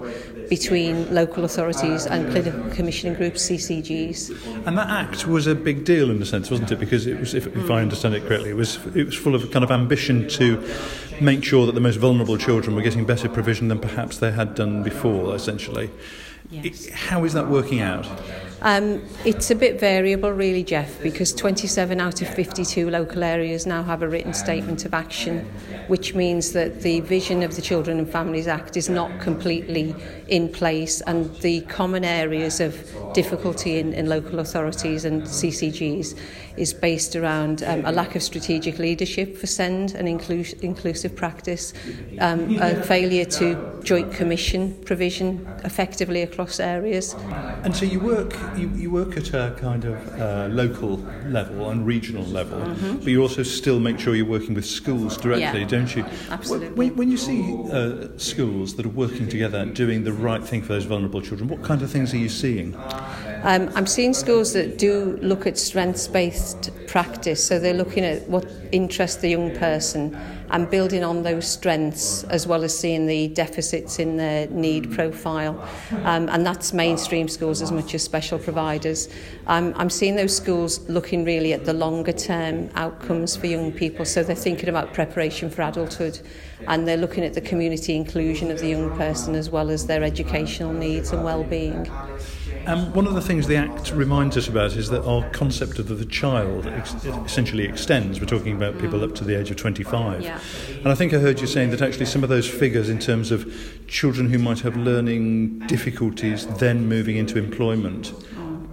between 0.49 1.13
local 1.15 1.45
authorities 1.45 2.07
and 2.07 2.31
clinical 2.31 2.71
commissioning 2.71 3.15
groups, 3.15 3.49
CCGs. 3.49 4.67
And 4.67 4.79
that 4.79 4.89
act 4.89 5.27
was 5.27 5.47
a 5.47 5.55
big 5.55 5.85
deal 5.85 6.11
in 6.11 6.21
a 6.23 6.27
sense, 6.27 6.51
wasn't 6.51 6.71
it? 6.73 6.79
Because 6.79 7.07
it 7.07 7.19
was, 7.19 7.35
if, 7.35 7.47
if 7.47 7.71
I 7.71 7.81
understand 7.83 8.15
it 8.15 8.27
correctly, 8.27 8.51
it 8.51 8.57
was 8.57 8.77
it 8.95 9.05
was 9.05 9.15
full 9.15 9.35
of 9.35 9.51
kind 9.51 9.65
of 9.65 9.71
ambition 9.71 10.29
to 10.31 10.63
make 11.21 11.45
sure 11.45 11.67
that 11.67 11.73
the 11.73 11.81
most 11.81 11.97
vulnerable 11.97 12.39
children 12.39 12.75
were 12.77 12.83
getting 12.83 13.05
better 13.05 13.29
provision 13.29 13.69
than 13.69 13.79
perhaps 13.79 14.19
they 14.19 14.31
had 14.31 14.55
done 14.55 14.83
before, 14.83 15.35
essentially. 15.35 15.91
Yes. 16.51 16.89
How 16.89 17.25
is 17.25 17.35
that 17.35 17.49
working 17.49 17.81
out? 17.81 18.07
Um, 18.61 19.05
it's 19.25 19.51
a 19.51 19.55
bit 19.55 19.79
variable, 19.79 20.33
really, 20.33 20.65
Geoff, 20.65 21.01
because 21.01 21.33
27 21.33 22.01
out 22.01 22.21
of 22.23 22.29
52 22.29 22.91
local 22.91 23.23
areas 23.23 23.67
now 23.67 23.85
have 23.85 24.03
a 24.03 24.09
written 24.09 24.35
statement 24.35 24.85
of 24.85 24.95
action, 24.95 25.45
which 25.87 26.15
means 26.15 26.53
that 26.53 26.81
the 26.83 27.01
vision 27.01 27.45
of 27.45 27.55
the 27.55 27.63
Children 27.63 27.99
and 27.99 28.11
Families 28.11 28.49
Act 28.49 28.77
is 28.77 28.89
not 28.89 29.21
completely 29.21 29.95
in 30.27 30.49
place, 30.49 31.01
and 31.03 31.35
the 31.37 31.61
common 31.63 32.05
areas 32.05 32.61
of 32.61 32.75
difficulty 33.15 33.79
in, 33.79 33.93
in 33.93 34.09
local 34.09 34.41
authorities 34.41 35.05
and 35.05 35.23
CCGs 35.23 36.19
is 36.57 36.75
based 36.75 37.15
around 37.15 37.63
um, 37.63 37.85
a 37.87 37.93
lack 37.93 38.17
of 38.17 38.23
strategic 38.23 38.79
leadership 38.79 39.37
for 39.37 39.47
SEND 39.47 39.95
and 39.95 40.09
inclu- 40.09 40.61
inclusive 40.63 41.15
practice, 41.15 41.73
um, 42.19 42.59
a 42.61 42.83
failure 42.83 43.25
to 43.25 43.81
joint 43.85 44.13
commission 44.13 44.75
provision 44.85 45.47
effectively 45.65 46.23
across 46.23 46.59
areas. 46.59 47.15
And 47.63 47.75
so 47.75 47.85
you 47.85 48.01
work 48.01 48.35
you, 48.57 48.69
you 48.71 48.91
work 48.91 49.17
at 49.17 49.33
a 49.35 49.55
kind 49.59 49.85
of 49.85 50.21
uh, 50.21 50.49
local 50.51 50.97
level 51.27 51.71
and 51.71 51.87
regional 51.87 52.25
level, 52.25 52.61
mm-hmm. 52.61 52.97
but 52.97 53.07
you 53.07 53.23
also 53.23 53.43
still 53.43 53.81
make 53.81 53.99
sure 53.99 54.15
you're 54.15 54.27
working 54.27 54.55
with 54.55 54.67
schools 54.67 55.17
directly, 55.17 55.61
yeah, 55.61 55.67
don't 55.67 55.95
you? 55.95 56.05
Absolutely. 56.31 56.71
When, 56.71 56.97
when 56.97 57.11
you 57.11 57.17
see 57.17 57.43
uh, 57.71 58.09
schools 58.19 58.77
that 58.77 58.87
are 58.87 58.91
working 58.91 59.29
together 59.29 59.59
and 59.59 59.75
doing 59.75 60.05
the 60.05 60.13
right 60.13 60.43
thing 60.43 60.63
for 60.63 60.69
those 60.69 60.85
vulnerable 60.85 61.23
children, 61.23 61.49
what 61.49 61.63
kind 61.63 61.83
of 61.83 61.91
things 61.91 62.15
are 62.15 62.19
you 62.19 62.29
seeing? 62.29 62.75
Um, 63.43 63.71
I'm 63.75 63.87
seeing 63.87 64.15
schools 64.15 64.53
that 64.55 64.79
do 64.79 65.19
look 65.23 65.47
at 65.47 65.57
strengths-based 65.57 66.71
practice, 66.89 67.45
so 67.45 67.59
they're 67.59 67.75
looking 67.75 68.05
at 68.05 68.29
what 68.29 68.47
interests 68.73 69.21
the 69.21 69.29
young 69.29 69.55
person 69.57 70.17
and 70.51 70.69
building 70.71 71.05
on 71.05 71.23
those 71.23 71.47
strengths 71.47 72.25
as 72.25 72.47
well 72.47 72.65
as 72.65 72.77
seeing 72.77 73.07
the 73.07 73.29
deficits 73.29 73.99
in 73.99 74.17
their 74.17 74.47
need 74.49 74.91
profile. 74.93 75.69
Um, 76.05 76.29
and 76.31 76.45
that's 76.45 76.73
mainstream 76.73 77.29
schools 77.29 77.61
as 77.61 77.71
much 77.71 77.95
as 77.95 78.03
special 78.03 78.39
providers. 78.39 79.09
Um, 79.47 79.75
I'm 79.77 79.91
seeing 79.91 80.17
those 80.17 80.35
schools 80.35 80.89
looking 80.89 81.25
really 81.25 81.53
at 81.53 81.65
the 81.65 81.75
longer 81.75 82.13
term 82.13 82.71
outcomes 82.75 83.37
for 83.37 83.47
young 83.47 83.73
people. 83.73 84.05
So 84.05 84.23
they're 84.23 84.35
thinking 84.35 84.69
about 84.69 84.95
preparation 84.95 85.51
for 85.51 85.63
adulthood 85.63 86.21
and 86.67 86.89
they're 86.89 86.97
looking 86.97 87.25
at 87.25 87.35
the 87.35 87.41
community 87.43 87.95
inclusion 87.95 88.51
of 88.51 88.59
the 88.59 88.69
young 88.69 88.97
person 88.97 89.35
as 89.35 89.51
well 89.51 89.71
as 89.71 89.87
their 89.87 90.03
educational 90.03 90.73
needs 90.73 91.13
and 91.13 91.23
well-being. 91.23 91.89
Um, 92.69 92.93
one 92.93 93.07
of 93.07 93.15
the 93.15 93.23
things 93.23 93.47
the 93.47 93.57
Act 93.57 93.93
reminds 93.93 94.37
us 94.37 94.47
about 94.47 94.77
is 94.77 94.91
that 94.91 95.03
our 95.07 95.27
concept 95.31 95.79
of 95.79 95.89
the 95.89 96.05
child 96.05 96.67
ex- 96.67 97.03
essentially 97.25 97.65
extends. 97.65 98.21
We're 98.21 98.27
talking 98.27 98.55
about 98.55 98.79
people 98.79 99.03
up 99.03 99.15
to 99.15 99.25
the 99.25 99.41
age 99.41 99.51
of 99.51 99.57
25. 99.57 100.21
Yeah. 100.21 100.39
And 100.77 100.89
I 100.89 100.95
think 100.95 101.15
I 101.15 101.19
heard 101.19 101.41
you 101.41 101.47
saying 101.47 101.71
that 101.71 101.81
actually 101.81 102.05
some 102.05 102.23
of 102.23 102.29
those 102.29 102.47
figures 102.47 102.91
in 102.91 102.99
terms 102.99 103.31
of 103.31 103.51
children 103.87 104.29
who 104.29 104.39
might 104.39 104.61
have 104.61 104.77
learning 104.77 105.61
difficulties 105.61 106.47
then 106.59 106.87
moving 106.87 107.17
into 107.17 107.39
employment 107.39 108.13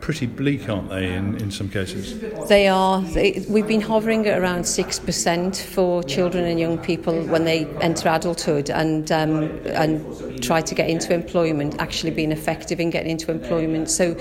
pretty 0.06 0.28
bleak, 0.28 0.70
aren't 0.70 0.88
they, 0.90 1.12
in, 1.12 1.36
in 1.42 1.50
some 1.50 1.68
cases? 1.68 2.20
They 2.48 2.68
are. 2.68 3.02
They, 3.02 3.44
we've 3.50 3.68
been 3.68 3.82
hovering 3.82 4.28
at 4.28 4.40
around 4.40 4.62
6% 4.62 5.60
for 5.60 6.04
children 6.04 6.46
and 6.46 6.60
young 6.60 6.78
people 6.78 7.24
when 7.24 7.44
they 7.44 7.66
enter 7.82 8.10
adulthood 8.10 8.70
and, 8.70 9.12
um, 9.12 9.46
and 9.66 10.44
try 10.44 10.62
to 10.62 10.76
get 10.76 10.92
into 10.92 11.12
employment, 11.12 11.82
actually 11.82 12.12
being 12.12 12.32
effective 12.32 12.80
in 12.80 12.92
getting 12.92 13.10
into 13.10 13.32
employment. 13.32 13.90
So 13.90 14.16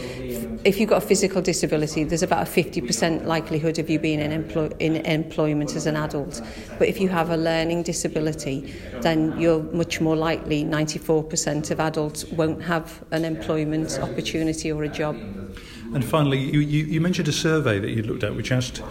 if 0.65 0.81
you've 0.81 0.89
got 0.89 1.03
a 1.03 1.07
physical 1.07 1.43
disability, 1.43 2.05
there's 2.05 2.23
about 2.23 2.49
a 2.49 2.51
50% 2.51 3.27
likelihood 3.27 3.79
of 3.79 3.91
you 3.91 3.99
being 3.99 4.21
in, 4.21 4.33
employ- 4.33 4.73
in 4.79 4.97
employment 4.97 5.77
as 5.77 5.85
an 5.85 5.97
adult. 5.97 6.41
But 6.79 6.89
if 6.89 6.99
you 6.99 7.11
have 7.11 7.29
a 7.29 7.37
learning 7.37 7.83
disability, 7.83 8.75
then 9.03 9.39
you're 9.39 9.63
much 9.65 10.01
more 10.01 10.17
likely, 10.17 10.65
94% 10.65 11.71
of 11.71 11.79
adults 11.79 12.25
won't 12.25 12.63
have 12.63 13.05
an 13.11 13.27
employment 13.27 13.99
opportunity 13.99 14.73
or 14.73 14.85
a 14.85 14.89
job. 14.89 15.44
And 15.93 16.05
finally, 16.05 16.39
you, 16.39 16.61
you, 16.61 16.85
you 16.85 17.01
mentioned 17.01 17.29
a 17.29 17.33
survey 17.33 17.79
that 17.79 17.91
you 17.91 18.03
looked 18.03 18.25
at 18.25 18.35
which 18.35 18.51
asked 18.51 18.83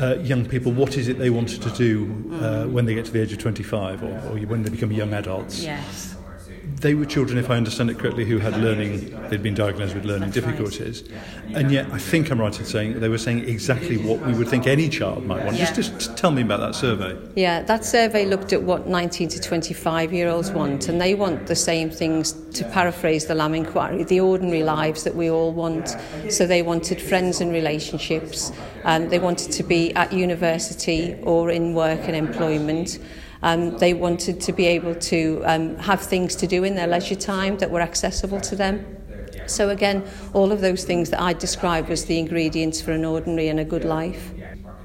uh, 0.00 0.16
young 0.18 0.46
people 0.46 0.72
what 0.72 0.96
is 0.96 1.08
it 1.08 1.18
they 1.18 1.30
wanted 1.30 1.60
to 1.62 1.70
do 1.70 2.38
uh, 2.40 2.64
when 2.66 2.86
they 2.86 2.94
get 2.94 3.04
to 3.04 3.10
the 3.10 3.20
age 3.20 3.32
of 3.32 3.38
25 3.38 4.02
or, 4.02 4.06
or 4.06 4.38
when 4.46 4.62
they 4.62 4.70
become 4.70 4.92
young 4.92 5.12
adults. 5.12 5.62
Yes 5.62 6.16
they 6.80 6.94
were 6.94 7.04
children, 7.04 7.36
if 7.36 7.50
I 7.50 7.56
understand 7.56 7.90
it 7.90 7.98
correctly, 7.98 8.24
who 8.24 8.38
had 8.38 8.56
learning, 8.56 9.10
they'd 9.28 9.42
been 9.42 9.54
diagnosed 9.54 9.94
with 9.94 10.06
learning 10.06 10.30
difficulties. 10.30 11.04
And 11.54 11.70
yet, 11.70 11.90
I 11.92 11.98
think 11.98 12.30
I'm 12.30 12.40
right 12.40 12.58
in 12.58 12.64
saying 12.64 13.00
they 13.00 13.08
were 13.10 13.18
saying 13.18 13.46
exactly 13.46 13.98
what 13.98 14.24
we 14.24 14.32
would 14.32 14.48
think 14.48 14.66
any 14.66 14.88
child 14.88 15.26
might 15.26 15.44
want. 15.44 15.58
Yeah. 15.58 15.72
Just, 15.72 15.92
just 15.92 16.16
tell 16.16 16.30
me 16.30 16.40
about 16.40 16.60
that 16.60 16.74
survey. 16.74 17.18
Yeah, 17.36 17.62
that 17.62 17.84
survey 17.84 18.24
looked 18.24 18.54
at 18.54 18.62
what 18.62 18.86
19 18.86 19.28
to 19.28 19.40
25 19.40 20.12
year 20.12 20.28
olds 20.28 20.50
want, 20.52 20.88
and 20.88 20.98
they 20.98 21.14
want 21.14 21.48
the 21.48 21.56
same 21.56 21.90
things, 21.90 22.32
to 22.54 22.64
paraphrase 22.64 23.26
the 23.26 23.34
Lamb 23.34 23.54
Inquiry, 23.54 24.04
the 24.04 24.20
ordinary 24.20 24.62
lives 24.62 25.04
that 25.04 25.14
we 25.14 25.30
all 25.30 25.52
want. 25.52 25.96
So 26.30 26.46
they 26.46 26.62
wanted 26.62 27.00
friends 27.00 27.42
and 27.42 27.52
relationships, 27.52 28.52
um, 28.84 29.10
they 29.10 29.18
wanted 29.18 29.52
to 29.52 29.62
be 29.62 29.94
at 29.94 30.12
university 30.12 31.18
or 31.22 31.50
in 31.50 31.74
work 31.74 32.00
and 32.04 32.16
employment. 32.16 32.98
Um, 33.42 33.78
they 33.78 33.94
wanted 33.94 34.40
to 34.42 34.52
be 34.52 34.66
able 34.66 34.94
to 34.94 35.42
um, 35.44 35.76
have 35.78 36.00
things 36.00 36.36
to 36.36 36.46
do 36.46 36.64
in 36.64 36.74
their 36.74 36.86
leisure 36.86 37.14
time 37.14 37.56
that 37.58 37.70
were 37.70 37.80
accessible 37.80 38.40
to 38.42 38.56
them. 38.56 38.84
So 39.46 39.70
again, 39.70 40.04
all 40.32 40.52
of 40.52 40.60
those 40.60 40.84
things 40.84 41.10
that 41.10 41.20
I 41.20 41.32
describe 41.32 41.90
as 41.90 42.04
the 42.04 42.18
ingredients 42.18 42.80
for 42.80 42.92
an 42.92 43.04
ordinary 43.04 43.48
and 43.48 43.58
a 43.58 43.64
good 43.64 43.84
life. 43.84 44.32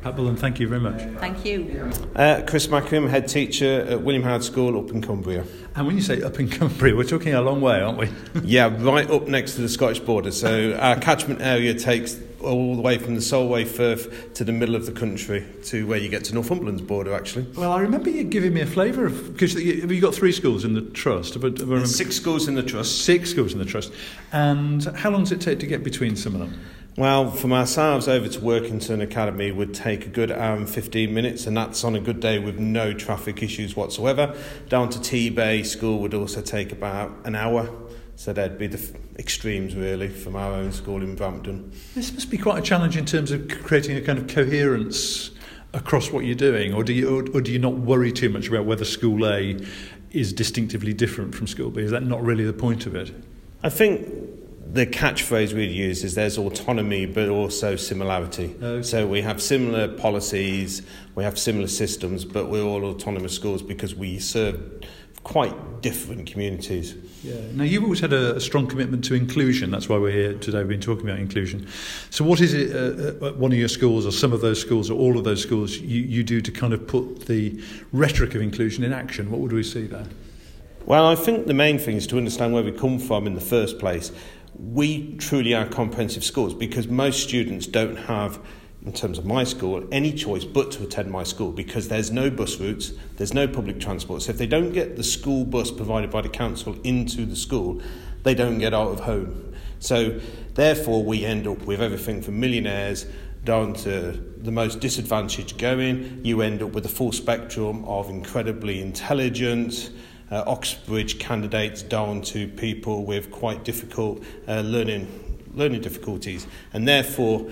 Pat 0.06 0.16
Bullen, 0.16 0.36
thank 0.36 0.60
you 0.60 0.68
very 0.68 0.82
much. 0.82 1.02
Thank 1.20 1.44
you. 1.44 1.92
Uh, 2.16 2.44
Chris 2.46 2.68
Macklem, 2.68 3.10
head 3.10 3.28
teacher 3.28 3.88
at 3.90 4.02
William 4.04 4.22
Howard 4.22 4.44
School 4.44 4.78
up 4.78 4.92
in 4.92 5.02
Cumbria. 5.02 5.44
And 5.76 5.88
when 5.88 5.96
you 5.96 6.04
say 6.04 6.22
up 6.22 6.40
in 6.40 6.48
Cumbria, 6.48 6.96
we're 6.96 7.06
talking 7.06 7.34
a 7.34 7.42
long 7.42 7.60
way, 7.60 7.82
aren't 7.82 7.98
we? 7.98 8.10
yeah, 8.44 8.72
right 8.82 9.10
up 9.10 9.28
next 9.28 9.56
to 9.56 9.62
the 9.62 9.68
Scottish 9.68 10.00
border. 10.00 10.30
So 10.30 10.76
our 10.76 10.96
catchment 10.98 11.42
area 11.42 11.74
takes 11.74 12.20
all 12.40 12.76
the 12.76 12.84
way 12.84 13.00
from 13.00 13.16
the 13.16 13.22
Solway 13.22 13.66
Firth 13.66 14.36
to 14.36 14.44
the 14.44 14.52
middle 14.52 14.76
of 14.76 14.86
the 14.86 14.92
country 14.92 15.44
to 15.64 15.88
where 15.88 15.98
you 15.98 16.08
get 16.08 16.24
to 16.26 16.36
Northumberland's 16.36 16.84
border, 16.84 17.12
actually. 17.12 17.48
Well, 17.56 17.72
I 17.72 17.80
remember 17.82 18.12
you 18.12 18.26
giving 18.26 18.54
me 18.54 18.62
a 18.62 18.68
flavour 18.68 19.08
of 19.08 19.34
because 19.34 19.56
you, 19.56 19.88
you 19.88 20.02
got 20.02 20.14
three 20.14 20.34
schools 20.34 20.66
in 20.66 20.76
the 20.76 20.82
trust. 20.82 21.42
But, 21.42 21.58
six 21.88 22.16
schools 22.16 22.48
in 22.48 22.54
the 22.54 22.62
trust. 22.62 23.06
Six 23.06 23.32
schools 23.32 23.54
in 23.54 23.58
the 23.58 23.66
trust. 23.66 23.92
And 24.32 24.84
how 24.84 25.10
long 25.10 25.24
does 25.24 25.32
it 25.32 25.42
take 25.42 25.58
to 25.62 25.66
get 25.66 25.84
between 25.84 26.16
some 26.16 26.36
of 26.36 26.42
them? 26.42 26.60
Well, 26.98 27.30
from 27.30 27.52
ourselves 27.52 28.08
over 28.08 28.30
to 28.30 28.40
Workington 28.40 29.02
Academy 29.02 29.52
would 29.52 29.74
take 29.74 30.06
a 30.06 30.10
good 30.10 30.32
hour 30.32 30.56
and 30.56 30.70
15 30.70 31.14
minutes, 31.14 31.46
and 31.46 31.58
that's 31.58 31.84
on 31.84 31.94
a 31.96 32.00
good 32.00 32.22
day 32.22 32.40
with 32.40 32.58
no 32.58 32.94
traffic 32.94 33.44
issues 33.44 33.76
whatsoever. 33.76 34.34
Down 34.70 34.90
to 34.92 35.00
Tebay 35.00 35.66
School 35.66 36.00
would 36.00 36.14
also 36.14 36.42
take 36.42 36.72
about 36.72 37.12
an 37.26 37.36
hour 37.36 37.70
so 38.16 38.32
that'd 38.32 38.58
be 38.58 38.68
the 38.68 38.78
f- 38.78 38.94
extremes 39.20 39.76
really 39.76 40.08
from 40.08 40.36
our 40.36 40.54
own 40.54 40.72
school 40.72 41.02
in 41.02 41.16
Brampton. 41.16 41.72
This 41.94 42.14
must 42.14 42.30
be 42.30 42.38
quite 42.38 42.60
a 42.60 42.62
challenge 42.62 42.96
in 42.96 43.06
terms 43.06 43.32
of 43.32 43.48
creating 43.64 43.98
a 43.98 44.02
kind 44.02 44.18
of 44.18 44.28
coherence 44.28 45.32
across 45.74 46.12
what 46.12 46.24
you're 46.24 46.36
doing, 46.36 46.74
or 46.74 46.84
do 46.84 46.94
you 46.94 47.10
or, 47.10 47.26
or 47.34 47.42
do 47.42 47.52
you 47.52 47.60
not 47.60 47.74
worry 47.74 48.12
too 48.12 48.30
much 48.30 48.48
about 48.48 48.66
whether 48.66 48.86
school 48.86 49.28
A 49.28 49.60
is 50.12 50.32
distinctively 50.32 50.94
different 50.94 51.36
from 51.36 51.48
school 51.48 51.70
B? 51.70 51.82
Is 51.82 51.92
that 51.92 52.04
not 52.04 52.24
really 52.24 52.46
the 52.46 52.54
point 52.54 52.86
of 52.86 52.96
it? 52.96 53.12
I 53.64 53.70
think 53.70 54.08
the 54.76 54.86
catchphrase 54.86 55.54
we'd 55.54 55.72
use 55.72 56.04
is 56.04 56.16
there's 56.16 56.38
autonomy 56.38 57.06
but 57.06 57.30
also 57.30 57.78
similarity. 57.78 58.54
Okay. 58.62 58.84
So 58.84 59.08
we 59.08 59.22
have 59.22 59.42
similar 59.42 59.88
policies, 59.88 60.82
we 61.16 61.24
have 61.24 61.40
similar 61.40 61.68
systems, 61.68 62.26
but 62.26 62.50
we're 62.50 62.62
all 62.62 62.84
autonomous 62.84 63.34
schools 63.34 63.62
because 63.62 63.96
we 63.96 64.20
serve 64.20 64.86
quite 65.24 65.82
different 65.82 66.30
communities. 66.30 66.94
Yeah. 67.24 67.36
Now, 67.54 67.64
you've 67.64 67.84
always 67.84 68.02
had 68.02 68.12
a, 68.12 68.36
a, 68.36 68.42
strong 68.42 68.68
commitment 68.68 69.06
to 69.06 69.16
inclusion. 69.16 69.72
That's 69.72 69.88
why 69.88 69.98
we're 69.98 70.12
here 70.12 70.34
today. 70.34 70.60
We've 70.60 70.68
been 70.68 70.82
talking 70.82 71.08
about 71.08 71.20
inclusion. 71.20 71.68
So, 72.10 72.26
what 72.26 72.42
is 72.42 72.54
it 72.54 72.76
uh, 72.76 73.26
uh, 73.26 73.30
at 73.30 73.38
one 73.38 73.52
of 73.54 73.58
your 73.58 73.70
schools, 73.70 74.06
or 74.06 74.12
some 74.12 74.34
of 74.34 74.42
those 74.42 74.62
schools, 74.62 74.92
or 74.92 75.00
all 75.00 75.18
of 75.18 75.24
those 75.24 75.42
schools, 75.42 75.78
you, 75.78 76.02
you 76.02 76.24
do 76.24 76.42
to 76.42 76.52
kind 76.52 76.74
of 76.74 76.86
put 76.86 77.26
the 77.28 77.60
rhetoric 77.92 78.36
of 78.36 78.42
inclusion 78.42 78.84
in 78.84 78.94
action? 78.94 79.32
What 79.32 79.40
would 79.40 79.54
we 79.54 79.64
see 79.64 79.88
there? 79.88 80.06
Well, 80.86 81.08
I 81.08 81.16
think 81.16 81.48
the 81.48 81.56
main 81.56 81.80
thing 81.80 81.96
is 81.98 82.06
to 82.08 82.18
understand 82.18 82.54
where 82.54 82.62
we 82.62 82.72
come 82.72 83.00
from 83.00 83.26
in 83.26 83.34
the 83.34 83.42
first 83.42 83.80
place. 83.80 84.12
We 84.58 85.16
truly 85.18 85.54
are 85.54 85.68
comprehensive 85.68 86.24
schools 86.24 86.54
because 86.54 86.88
most 86.88 87.24
students 87.24 87.68
don't 87.68 87.96
have 87.96 88.40
in 88.86 88.94
terms 88.94 89.18
of 89.18 89.26
my 89.26 89.44
school, 89.44 89.84
any 89.92 90.14
choice 90.14 90.46
but 90.46 90.72
to 90.72 90.84
attend 90.84 91.10
my 91.10 91.24
school 91.24 91.52
because 91.52 91.88
there's 91.88 92.12
no 92.12 92.30
bus 92.30 92.60
routes, 92.60 92.94
there's 93.18 93.34
no 93.34 93.48
public 93.48 93.80
transport. 93.80 94.22
So 94.22 94.32
if 94.32 94.38
they 94.38 94.46
don't 94.46 94.74
get 94.74 94.96
the 94.96 95.04
school 95.04 95.44
bus 95.44 95.72
provided 95.72 96.12
by 96.12 96.22
the 96.22 96.30
council 96.30 96.78
into 96.84 97.26
the 97.26 97.36
school, 97.36 97.82
they 98.24 98.36
don't 98.36 98.60
get 98.60 98.74
out 98.74 98.90
of 98.90 99.00
home. 99.00 99.56
So 99.80 100.20
therefore, 100.54 101.04
we 101.04 101.26
end 101.26 101.48
up 101.48 101.62
with 101.64 101.82
everything 101.82 102.22
from 102.22 102.40
millionaires 102.40 103.08
down 103.44 103.74
to 103.74 104.12
the 104.38 104.52
most 104.52 104.80
disadvantaged 104.80 105.58
going. 105.58 106.22
You 106.24 106.42
end 106.42 106.62
up 106.62 106.72
with 106.72 106.86
a 106.86 106.90
full 106.90 107.12
spectrum 107.12 107.86
of 107.86 108.10
incredibly 108.10 108.82
intelligent, 108.82 109.90
uh, 110.32 110.44
Oxbridge 110.48 111.20
candidates 111.20 111.82
down 111.82 112.22
to 112.22 112.48
people 112.48 113.06
with 113.06 113.32
quite 113.32 113.64
difficult 113.64 114.24
uh, 114.48 114.62
learning 114.62 115.08
learning 115.54 115.82
difficulties, 115.82 116.48
and 116.74 116.88
therefore 116.88 117.50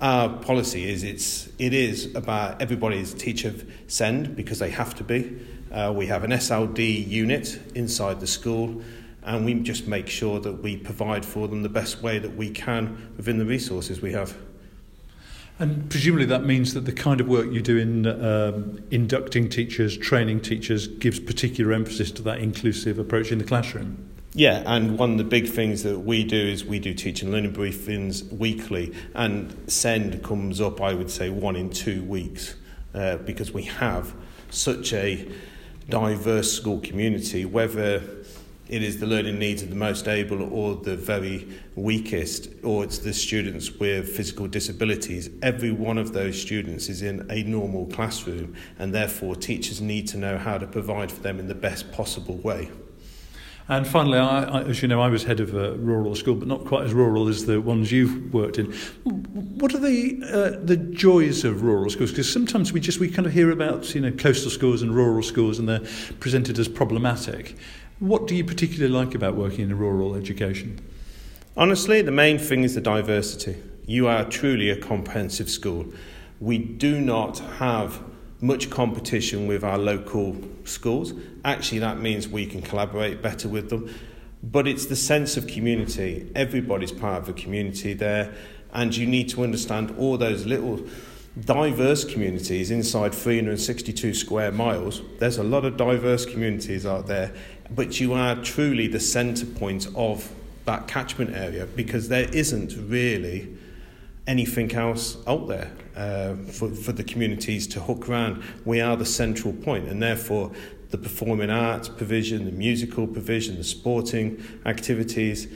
our 0.00 0.28
policy 0.28 0.90
is 0.90 1.04
it's 1.04 1.48
it 1.58 1.72
is 1.72 2.14
about 2.14 2.60
everybody's 2.60 3.14
teacher 3.14 3.54
send 3.86 4.36
because 4.36 4.58
they 4.58 4.70
have 4.70 4.94
to 4.96 5.04
be. 5.04 5.38
Uh, 5.72 5.92
we 5.94 6.06
have 6.06 6.24
an 6.24 6.30
SLD 6.30 7.06
unit 7.08 7.60
inside 7.74 8.20
the 8.20 8.26
school, 8.26 8.82
and 9.24 9.44
we 9.44 9.54
just 9.54 9.86
make 9.86 10.08
sure 10.08 10.38
that 10.40 10.62
we 10.62 10.76
provide 10.76 11.24
for 11.24 11.48
them 11.48 11.62
the 11.62 11.68
best 11.68 12.02
way 12.02 12.18
that 12.18 12.36
we 12.36 12.50
can 12.50 13.12
within 13.16 13.38
the 13.38 13.44
resources 13.44 14.00
we 14.00 14.12
have. 14.12 14.36
And 15.58 15.88
presumably 15.88 16.26
that 16.26 16.44
means 16.44 16.74
that 16.74 16.80
the 16.80 16.92
kind 16.92 17.20
of 17.20 17.28
work 17.28 17.52
you 17.52 17.62
do 17.62 17.78
in 17.78 18.06
um, 18.06 18.82
inducting 18.90 19.48
teachers, 19.48 19.96
training 19.96 20.40
teachers, 20.40 20.88
gives 20.88 21.20
particular 21.20 21.72
emphasis 21.72 22.10
to 22.12 22.22
that 22.22 22.38
inclusive 22.38 22.98
approach 22.98 23.30
in 23.30 23.38
the 23.38 23.44
classroom. 23.44 24.10
Yeah, 24.36 24.64
and 24.66 24.98
one 24.98 25.12
of 25.12 25.18
the 25.18 25.24
big 25.24 25.48
things 25.48 25.84
that 25.84 26.00
we 26.00 26.24
do 26.24 26.36
is 26.36 26.64
we 26.64 26.80
do 26.80 26.92
teaching 26.92 27.30
learning 27.30 27.52
briefings 27.52 28.28
weekly, 28.32 28.92
and 29.14 29.56
SEND 29.68 30.24
comes 30.24 30.60
up, 30.60 30.80
I 30.80 30.92
would 30.92 31.10
say, 31.10 31.30
one 31.30 31.54
in 31.54 31.70
two 31.70 32.02
weeks, 32.02 32.56
uh, 32.94 33.18
because 33.18 33.52
we 33.52 33.62
have 33.62 34.12
such 34.50 34.92
a 34.92 35.30
diverse 35.88 36.52
school 36.52 36.80
community, 36.80 37.44
whether 37.44 38.02
it 38.68 38.82
is 38.82 38.98
the 38.98 39.06
learning 39.06 39.38
needs 39.38 39.62
of 39.62 39.68
the 39.68 39.76
most 39.76 40.08
able 40.08 40.42
or 40.42 40.76
the 40.76 40.96
very 40.96 41.46
weakest, 41.76 42.48
or 42.62 42.84
it's 42.84 42.98
the 42.98 43.12
students 43.12 43.70
with 43.72 44.08
physical 44.08 44.46
disabilities. 44.46 45.28
Every 45.42 45.70
one 45.70 45.98
of 45.98 46.12
those 46.12 46.40
students 46.40 46.88
is 46.88 47.02
in 47.02 47.26
a 47.30 47.42
normal 47.42 47.86
classroom, 47.86 48.54
and 48.78 48.94
therefore 48.94 49.36
teachers 49.36 49.80
need 49.80 50.08
to 50.08 50.16
know 50.16 50.38
how 50.38 50.56
to 50.56 50.66
provide 50.66 51.12
for 51.12 51.20
them 51.20 51.38
in 51.38 51.48
the 51.48 51.54
best 51.54 51.92
possible 51.92 52.36
way. 52.36 52.70
And 53.66 53.86
finally, 53.86 54.18
I, 54.18 54.44
I, 54.44 54.62
as 54.64 54.82
you 54.82 54.88
know, 54.88 55.00
I 55.00 55.08
was 55.08 55.24
head 55.24 55.40
of 55.40 55.54
a 55.54 55.72
rural 55.76 56.14
school, 56.14 56.34
but 56.34 56.46
not 56.46 56.66
quite 56.66 56.84
as 56.84 56.92
rural 56.92 57.28
as 57.28 57.46
the 57.46 57.62
ones 57.62 57.90
you've 57.90 58.32
worked 58.32 58.58
in. 58.58 58.72
What 59.04 59.74
are 59.74 59.78
the 59.78 60.20
uh, 60.22 60.62
the 60.62 60.76
joys 60.76 61.44
of 61.44 61.62
rural 61.62 61.88
schools? 61.88 62.10
Because 62.10 62.30
sometimes 62.30 62.74
we 62.74 62.80
just 62.80 63.00
we 63.00 63.08
kind 63.08 63.26
of 63.26 63.32
hear 63.32 63.50
about 63.50 63.94
you 63.94 64.02
know 64.02 64.10
coastal 64.10 64.50
schools 64.50 64.82
and 64.82 64.94
rural 64.94 65.22
schools, 65.22 65.58
and 65.58 65.66
they're 65.66 65.82
presented 66.20 66.58
as 66.58 66.68
problematic. 66.68 67.56
What 68.00 68.26
do 68.26 68.34
you 68.34 68.42
particularly 68.42 68.92
like 68.92 69.14
about 69.14 69.36
working 69.36 69.60
in 69.60 69.78
rural 69.78 70.16
education? 70.16 70.80
Honestly, 71.56 72.02
the 72.02 72.10
main 72.10 72.38
thing 72.38 72.64
is 72.64 72.74
the 72.74 72.80
diversity. 72.80 73.56
You 73.86 74.08
are 74.08 74.24
truly 74.24 74.68
a 74.68 74.76
comprehensive 74.76 75.48
school. 75.48 75.86
We 76.40 76.58
do 76.58 77.00
not 77.00 77.38
have 77.38 78.02
much 78.40 78.68
competition 78.68 79.46
with 79.46 79.62
our 79.62 79.78
local 79.78 80.36
schools. 80.64 81.12
Actually, 81.44 81.78
that 81.78 82.00
means 82.00 82.26
we 82.26 82.46
can 82.46 82.62
collaborate 82.62 83.22
better 83.22 83.48
with 83.48 83.70
them. 83.70 83.94
But 84.42 84.66
it's 84.66 84.86
the 84.86 84.96
sense 84.96 85.36
of 85.36 85.46
community. 85.46 86.32
Everybody's 86.34 86.90
part 86.90 87.22
of 87.22 87.28
a 87.28 87.32
community 87.32 87.94
there, 87.94 88.34
and 88.72 88.94
you 88.94 89.06
need 89.06 89.28
to 89.28 89.44
understand 89.44 89.94
all 89.96 90.18
those 90.18 90.46
little 90.46 90.84
diverse 91.40 92.04
communities 92.04 92.70
inside 92.70 93.12
362 93.12 94.14
square 94.14 94.52
miles. 94.52 95.02
There's 95.18 95.38
a 95.38 95.42
lot 95.42 95.64
of 95.64 95.76
diverse 95.76 96.24
communities 96.24 96.86
out 96.86 97.06
there, 97.06 97.32
but 97.70 98.00
you 98.00 98.12
are 98.12 98.36
truly 98.36 98.86
the 98.86 99.00
centre 99.00 99.46
point 99.46 99.88
of 99.94 100.30
that 100.64 100.88
catchment 100.88 101.34
area 101.34 101.66
because 101.66 102.08
there 102.08 102.28
isn't 102.30 102.74
really 102.88 103.48
anything 104.26 104.72
else 104.74 105.18
out 105.26 105.48
there 105.48 105.70
uh, 105.96 106.34
for, 106.50 106.70
for 106.70 106.92
the 106.92 107.04
communities 107.04 107.66
to 107.66 107.80
hook 107.80 108.08
around. 108.08 108.42
We 108.64 108.80
are 108.80 108.96
the 108.96 109.04
central 109.04 109.52
point, 109.52 109.88
and 109.88 110.02
therefore 110.02 110.52
the 110.90 110.98
performing 110.98 111.50
arts 111.50 111.88
provision, 111.88 112.44
the 112.44 112.52
musical 112.52 113.06
provision, 113.06 113.56
the 113.56 113.64
sporting 113.64 114.42
activities, 114.64 115.48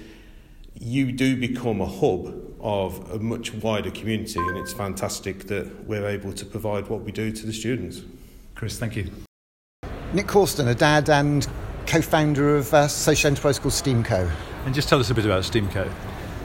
you 0.74 1.12
do 1.12 1.36
become 1.36 1.80
a 1.80 1.86
hub 1.86 2.34
of 2.60 3.10
a 3.10 3.18
much 3.18 3.54
wider 3.54 3.90
community, 3.90 4.38
and 4.38 4.58
it's 4.58 4.72
fantastic 4.72 5.46
that 5.46 5.84
we're 5.86 6.06
able 6.06 6.32
to 6.32 6.44
provide 6.44 6.88
what 6.88 7.00
we 7.00 7.12
do 7.12 7.32
to 7.32 7.46
the 7.46 7.52
students. 7.52 8.02
Chris, 8.54 8.78
thank 8.78 8.96
you. 8.96 9.10
Nick 10.12 10.26
Corston, 10.26 10.68
a 10.68 10.74
dad 10.74 11.08
and 11.10 11.46
co 11.88 12.02
founder 12.02 12.54
of 12.54 12.73
a 12.75 12.87
social 12.87 13.28
enterprise 13.28 13.59
called 13.59 13.73
Steamco. 13.73 14.30
And 14.66 14.75
just 14.75 14.90
tell 14.90 15.00
us 15.00 15.09
a 15.09 15.14
bit 15.14 15.25
about 15.25 15.42
Steamco. 15.42 15.90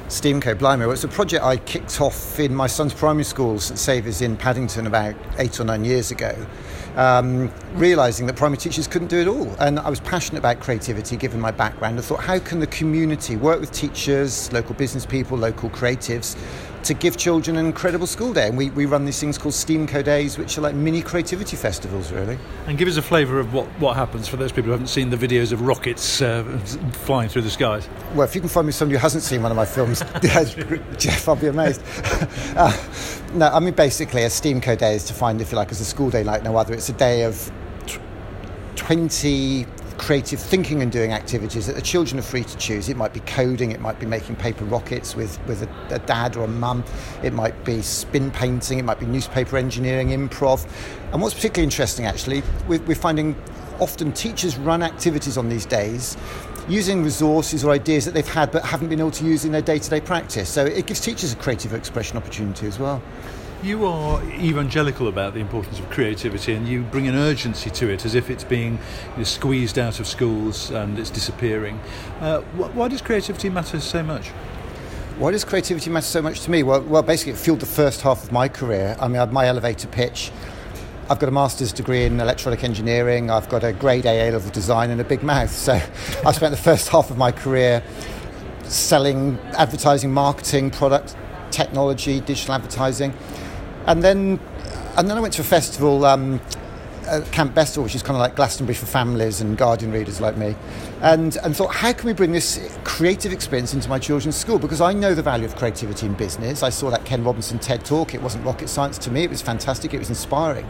Steamco, 0.08 0.58
blimey. 0.58 0.86
Well, 0.86 0.94
it's 0.94 1.04
a 1.04 1.10
project 1.10 1.44
I 1.44 1.58
kicked 1.58 2.00
off 2.00 2.40
in 2.40 2.56
my 2.56 2.68
son's 2.68 2.94
primary 2.94 3.26
school, 3.26 3.60
St 3.60 3.78
Saviour's 3.78 4.22
in 4.22 4.38
Paddington, 4.38 4.88
about 4.88 5.16
eight 5.38 5.60
or 5.60 5.66
nine 5.66 5.84
years 5.84 6.12
ago, 6.12 6.34
um, 6.96 7.52
realising 7.74 8.26
that 8.28 8.36
primary 8.36 8.58
teachers 8.58 8.88
couldn't 8.88 9.08
do 9.08 9.20
it 9.20 9.28
all. 9.28 9.50
And 9.60 9.80
I 9.80 9.90
was 9.90 10.00
passionate 10.00 10.40
about 10.40 10.60
creativity 10.60 11.18
given 11.18 11.40
my 11.40 11.52
background. 11.52 12.00
I 12.00 12.02
thought, 12.02 12.22
how 12.22 12.40
can 12.40 12.60
the 12.60 12.68
community 12.68 13.36
work 13.36 13.60
with 13.60 13.72
teachers, 13.72 14.52
local 14.52 14.76
business 14.76 15.06
people, 15.06 15.38
local 15.38 15.70
creatives 15.70 16.38
to 16.84 16.94
give 16.94 17.18
children 17.18 17.58
an 17.58 17.66
incredible 17.66 18.08
school 18.08 18.34
day. 18.34 18.48
And 18.48 18.58
we, 18.58 18.70
we 18.72 18.86
run 18.86 19.06
these 19.06 19.20
things 19.20 19.38
called 19.38 19.54
STEAMCO 19.54 20.04
Days, 20.04 20.38
which 20.38 20.58
are 20.58 20.62
like 20.62 20.76
mini 20.76 21.02
creativity 21.02 21.56
festivals, 21.56 22.12
really. 22.12 22.38
And 22.68 22.78
give 22.78 22.88
us 22.88 22.98
a 22.98 23.02
flavour 23.02 23.40
of 23.40 23.54
what, 23.54 23.66
what 23.80 23.96
happens 23.96 24.28
for 24.28 24.38
those 24.38 24.52
people 24.52 24.66
who 24.66 24.72
haven't 24.72 24.88
seen 24.88 25.10
the 25.10 25.18
videos 25.18 25.52
of 25.52 25.62
rockets 25.62 26.22
uh, 26.22 26.44
flying 26.92 27.30
through 27.30 27.44
the 27.44 27.50
skies. 27.50 27.88
Well, 28.14 28.24
if 28.24 28.36
you 28.36 28.42
can 28.42 28.50
find 28.50 28.68
me 28.68 28.74
somebody 28.74 28.98
who 28.98 29.02
hasn't 29.02 29.24
seen 29.24 29.42
one 29.42 29.52
of 29.52 29.56
my 29.56 29.66
films, 29.66 30.00
Geoff, 30.98 31.30
I'll 31.30 31.36
be 31.36 31.48
amazed. 31.48 31.82
uh, 32.58 32.72
no, 33.34 33.48
I 33.48 33.60
mean, 33.60 33.74
basically, 33.74 34.24
a 34.24 34.28
STEAMCO 34.28 34.78
Day 34.78 34.96
is 34.96 35.08
defined, 35.08 35.42
if 35.42 35.52
you 35.52 35.58
like, 35.58 35.72
as 35.72 35.82
a 35.82 35.86
school 35.86 36.10
day 36.10 36.24
like 36.24 36.44
no 36.44 36.56
other. 36.56 36.74
It's 36.74 36.90
a 36.90 36.94
day 36.94 37.24
of 37.24 37.52
20 38.76 39.66
creative 39.98 40.40
thinking 40.40 40.82
and 40.82 40.92
doing 40.92 41.14
activities 41.14 41.68
that 41.68 41.76
the 41.76 41.82
children 41.82 42.20
are 42.20 42.24
free 42.24 42.44
to 42.44 42.58
choose. 42.58 42.90
It 42.90 42.98
might 42.98 43.14
be 43.14 43.22
coding, 43.22 43.72
it 43.72 43.80
might 43.80 44.00
be 44.00 44.06
making 44.06 44.36
paper 44.36 44.66
rockets 44.66 45.16
with, 45.16 45.40
with 45.48 45.64
a, 45.64 45.96
a 45.96 46.00
dad 46.00 46.36
or 46.36 46.44
a 46.44 46.48
mum, 46.48 46.84
it 47.24 47.32
might 47.32 47.64
be 47.64 47.82
spin 47.82 48.32
painting, 48.32 48.80
it 48.80 48.84
might 48.84 49.00
be 49.00 49.06
newspaper 49.06 49.58
engineering, 49.58 50.10
improv. 50.10 50.68
And 51.12 51.22
what's 51.22 51.34
particularly 51.34 51.66
interesting 51.66 52.06
actually, 52.06 52.44
we're, 52.68 52.82
we're 52.82 52.96
finding 52.96 53.36
often 53.80 54.12
teachers 54.12 54.58
run 54.58 54.84
activities 54.84 55.38
on 55.38 55.50
these 55.50 55.66
days 55.66 56.18
using 56.68 57.04
resources 57.04 57.64
or 57.64 57.72
ideas 57.72 58.06
that 58.06 58.14
they've 58.14 58.28
had 58.28 58.52
but 58.52 58.64
haven't 58.64 58.90
been 58.90 59.00
able 59.00 59.12
to 59.12 59.26
use 59.26 59.46
in 59.46 59.52
their 59.52 59.62
day 59.62 59.80
to 59.80 59.90
day 59.90 60.02
practice. 60.02 60.50
So 60.50 60.66
it 60.66 60.86
gives 60.86 61.00
teachers 61.00 61.34
a 61.34 61.36
creative 61.36 61.74
expression 61.74 62.18
opportunity 62.18 62.68
as 62.68 62.80
well. 62.80 63.02
You 63.64 63.86
are 63.86 64.22
evangelical 64.26 65.08
about 65.08 65.34
the 65.34 65.40
importance 65.40 65.80
of 65.80 65.90
creativity 65.90 66.54
and 66.54 66.68
you 66.68 66.82
bring 66.82 67.08
an 67.08 67.16
urgency 67.16 67.70
to 67.70 67.90
it 67.90 68.04
as 68.04 68.14
if 68.14 68.30
it's 68.30 68.44
being 68.44 68.74
you 68.74 69.18
know, 69.18 69.24
squeezed 69.24 69.80
out 69.80 70.02
of 70.02 70.08
schools 70.08 70.70
and 70.70 71.00
it's 71.00 71.10
disappearing. 71.10 71.80
Uh, 72.20 72.42
wh- 72.42 72.76
why 72.76 72.90
does 72.90 73.02
creativity 73.02 73.50
matter 73.50 73.80
so 73.80 74.04
much? 74.04 74.30
Why 75.18 75.32
does 75.32 75.46
creativity 75.46 75.92
matter 75.92 76.08
so 76.08 76.22
much 76.22 76.42
to 76.42 76.52
me? 76.52 76.64
Well, 76.64 76.82
well, 76.82 77.04
basically, 77.04 77.34
it 77.34 77.38
fueled 77.38 77.60
the 77.60 77.68
first 77.68 78.02
half 78.02 78.24
of 78.24 78.32
my 78.32 78.50
career. 78.50 78.98
I 79.00 79.08
mean, 79.08 79.18
I 79.18 79.20
had 79.20 79.32
my 79.32 79.46
elevator 79.46 79.88
pitch. 79.88 80.32
I've 81.10 81.20
got 81.20 81.28
a 81.28 81.32
master's 81.32 81.74
degree 81.74 82.06
in 82.06 82.20
electronic 82.20 82.64
engineering. 82.64 83.30
I've 83.30 83.50
got 83.50 83.64
a 83.64 83.74
grade 83.74 84.06
A 84.06 84.32
level 84.32 84.50
design 84.52 84.90
and 84.90 85.02
a 85.02 85.04
big 85.04 85.22
mouth. 85.22 85.52
So 85.52 85.74
I 86.26 86.32
spent 86.32 86.52
the 86.52 86.62
first 86.62 86.88
half 86.90 87.10
of 87.10 87.18
my 87.18 87.32
career 87.32 87.84
selling 88.64 89.38
advertising, 89.52 90.14
marketing, 90.14 90.72
product, 90.72 91.16
technology, 91.52 92.22
digital 92.22 92.56
advertising 92.56 93.14
and 93.86 94.04
then 94.04 94.40
and 94.96 95.10
then 95.10 95.18
I 95.18 95.20
went 95.20 95.34
to 95.36 95.42
a 95.42 95.46
festival. 95.46 96.06
Um, 96.06 96.40
Camp 97.32 97.54
Bestival, 97.54 97.84
which 97.84 97.96
is 97.96 98.04
kind 98.04 98.16
of 98.16 98.20
like 98.20 98.36
Glastonbury 98.36 98.76
for 98.76 98.86
families 98.86 99.42
and 99.42 99.58
Guardian 99.58 99.92
readers 99.92 100.22
like 100.22 100.38
me, 100.38 100.56
and, 101.02 101.38
and 101.44 101.56
thought, 101.56 101.74
how 101.74 101.94
can 101.94 102.08
we 102.08 102.14
bring 102.14 102.32
this 102.32 102.76
creative 102.84 103.32
experience 103.32 103.74
into 103.74 103.90
my 103.90 104.00
children's 104.00 104.36
school? 104.36 104.60
Because 104.60 104.82
I 104.82 104.94
know 104.94 105.14
the 105.14 105.22
value 105.22 105.46
of 105.46 105.56
creativity 105.56 106.06
in 106.06 106.14
business. 106.14 106.64
I 106.64 106.70
saw 106.70 106.90
that 106.90 107.06
Ken 107.06 107.24
Robinson 107.24 107.60
TED 107.60 107.86
talk. 107.86 108.14
It 108.14 108.22
wasn't 108.22 108.46
rocket 108.46 108.70
science 108.70 108.98
to 109.00 109.12
me, 109.12 109.24
it 109.24 109.30
was 109.30 109.42
fantastic, 109.42 109.94
it 109.94 110.00
was 110.00 110.10
inspiring. 110.10 110.68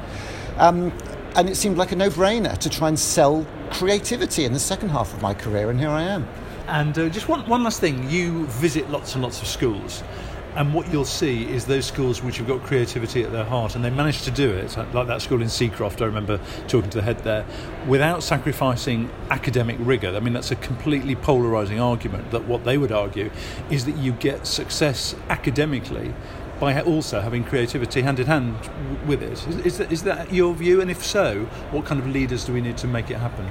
Um, 0.57 0.91
and 1.35 1.49
it 1.49 1.55
seemed 1.55 1.77
like 1.77 1.91
a 1.91 1.95
no 1.95 2.09
brainer 2.09 2.57
to 2.57 2.69
try 2.69 2.87
and 2.87 2.99
sell 2.99 3.45
creativity 3.71 4.45
in 4.45 4.53
the 4.53 4.59
second 4.59 4.89
half 4.89 5.13
of 5.13 5.21
my 5.21 5.33
career, 5.33 5.69
and 5.69 5.79
here 5.79 5.89
I 5.89 6.03
am. 6.03 6.27
And 6.67 6.97
uh, 6.97 7.09
just 7.09 7.27
one, 7.27 7.47
one 7.49 7.63
last 7.63 7.79
thing 7.79 8.09
you 8.09 8.45
visit 8.47 8.89
lots 8.89 9.15
and 9.15 9.23
lots 9.23 9.41
of 9.41 9.47
schools 9.47 10.03
and 10.55 10.73
what 10.73 10.91
you'll 10.91 11.05
see 11.05 11.49
is 11.49 11.65
those 11.65 11.85
schools 11.85 12.21
which 12.21 12.37
have 12.37 12.47
got 12.47 12.61
creativity 12.63 13.23
at 13.23 13.31
their 13.31 13.45
heart 13.45 13.75
and 13.75 13.83
they 13.83 13.89
managed 13.89 14.23
to 14.25 14.31
do 14.31 14.51
it 14.51 14.75
like 14.93 15.07
that 15.07 15.21
school 15.21 15.41
in 15.41 15.47
Seacroft 15.47 16.01
I 16.01 16.05
remember 16.05 16.39
talking 16.67 16.89
to 16.91 16.97
the 16.97 17.03
head 17.03 17.19
there 17.19 17.45
without 17.87 18.23
sacrificing 18.23 19.09
academic 19.29 19.77
rigour 19.79 20.15
I 20.15 20.19
mean 20.19 20.33
that's 20.33 20.51
a 20.51 20.55
completely 20.55 21.15
polarising 21.15 21.81
argument 21.81 22.31
that 22.31 22.45
what 22.45 22.63
they 22.63 22.77
would 22.77 22.91
argue 22.91 23.31
is 23.69 23.85
that 23.85 23.95
you 23.97 24.11
get 24.13 24.47
success 24.47 25.15
academically 25.29 26.13
by 26.59 26.79
also 26.81 27.19
having 27.19 27.43
creativity 27.43 28.03
hand 28.03 28.19
in 28.19 28.27
hand 28.27 28.55
with 29.05 29.21
it. 29.21 29.45
Is, 29.47 29.57
is, 29.65 29.77
that, 29.79 29.91
is 29.91 30.03
that 30.03 30.31
your 30.31 30.53
view? 30.53 30.79
And 30.79 30.89
if 30.89 31.03
so 31.03 31.45
what 31.71 31.83
kind 31.83 31.99
of 31.99 32.07
leaders 32.07 32.45
do 32.45 32.53
we 32.53 32.61
need 32.61 32.77
to 32.77 32.87
make 32.87 33.09
it 33.09 33.17
happen 33.17 33.49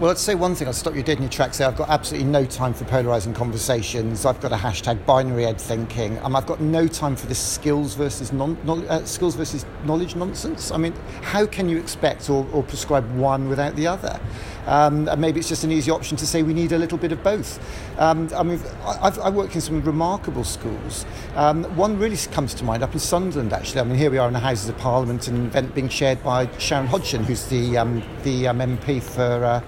well, 0.00 0.12
I'd 0.12 0.18
say 0.18 0.36
one 0.36 0.54
thing. 0.54 0.68
I'll 0.68 0.74
stop 0.74 0.94
you 0.94 1.02
dead 1.02 1.16
in 1.16 1.24
your 1.24 1.30
tracks. 1.30 1.60
I've 1.60 1.76
got 1.76 1.88
absolutely 1.88 2.30
no 2.30 2.44
time 2.44 2.72
for 2.72 2.84
polarising 2.84 3.34
conversations. 3.34 4.24
I've 4.24 4.40
got 4.40 4.52
a 4.52 4.56
hashtag 4.56 5.04
binary 5.04 5.44
ed 5.44 5.60
thinking. 5.60 6.18
Um, 6.20 6.36
I've 6.36 6.46
got 6.46 6.60
no 6.60 6.86
time 6.86 7.16
for 7.16 7.26
this 7.26 7.40
skills 7.40 7.94
versus 7.94 8.32
non, 8.32 8.56
uh, 8.68 9.04
skills 9.04 9.34
versus 9.34 9.66
knowledge 9.84 10.14
nonsense. 10.14 10.70
I 10.70 10.76
mean, 10.76 10.92
how 11.22 11.46
can 11.46 11.68
you 11.68 11.78
expect 11.78 12.30
or, 12.30 12.46
or 12.52 12.62
prescribe 12.62 13.12
one 13.16 13.48
without 13.48 13.74
the 13.74 13.88
other? 13.88 14.20
Um, 14.68 15.08
and 15.08 15.20
maybe 15.20 15.40
it's 15.40 15.48
just 15.48 15.64
an 15.64 15.72
easy 15.72 15.90
option 15.90 16.16
to 16.18 16.26
say 16.26 16.44
we 16.44 16.54
need 16.54 16.70
a 16.70 16.78
little 16.78 16.98
bit 16.98 17.10
of 17.10 17.22
both. 17.24 17.58
Um, 17.98 18.28
I 18.36 18.44
mean, 18.44 18.60
I've, 18.84 19.18
I 19.18 19.30
work 19.30 19.54
in 19.56 19.60
some 19.60 19.82
remarkable 19.82 20.44
schools. 20.44 21.04
Um, 21.34 21.64
one 21.76 21.98
really 21.98 22.16
comes 22.16 22.54
to 22.54 22.64
mind 22.64 22.84
up 22.84 22.92
in 22.92 23.00
Sunderland, 23.00 23.52
actually. 23.52 23.80
I 23.80 23.84
mean, 23.84 23.98
here 23.98 24.10
we 24.10 24.18
are 24.18 24.28
in 24.28 24.34
the 24.34 24.40
Houses 24.40 24.68
of 24.68 24.78
Parliament, 24.78 25.26
an 25.26 25.46
event 25.46 25.74
being 25.74 25.88
chaired 25.88 26.22
by 26.22 26.48
Sharon 26.58 26.86
Hodgson, 26.86 27.24
who's 27.24 27.46
the 27.46 27.78
um, 27.78 28.02
the 28.22 28.46
um, 28.46 28.58
MP 28.58 29.02
for. 29.02 29.44
Uh, 29.44 29.62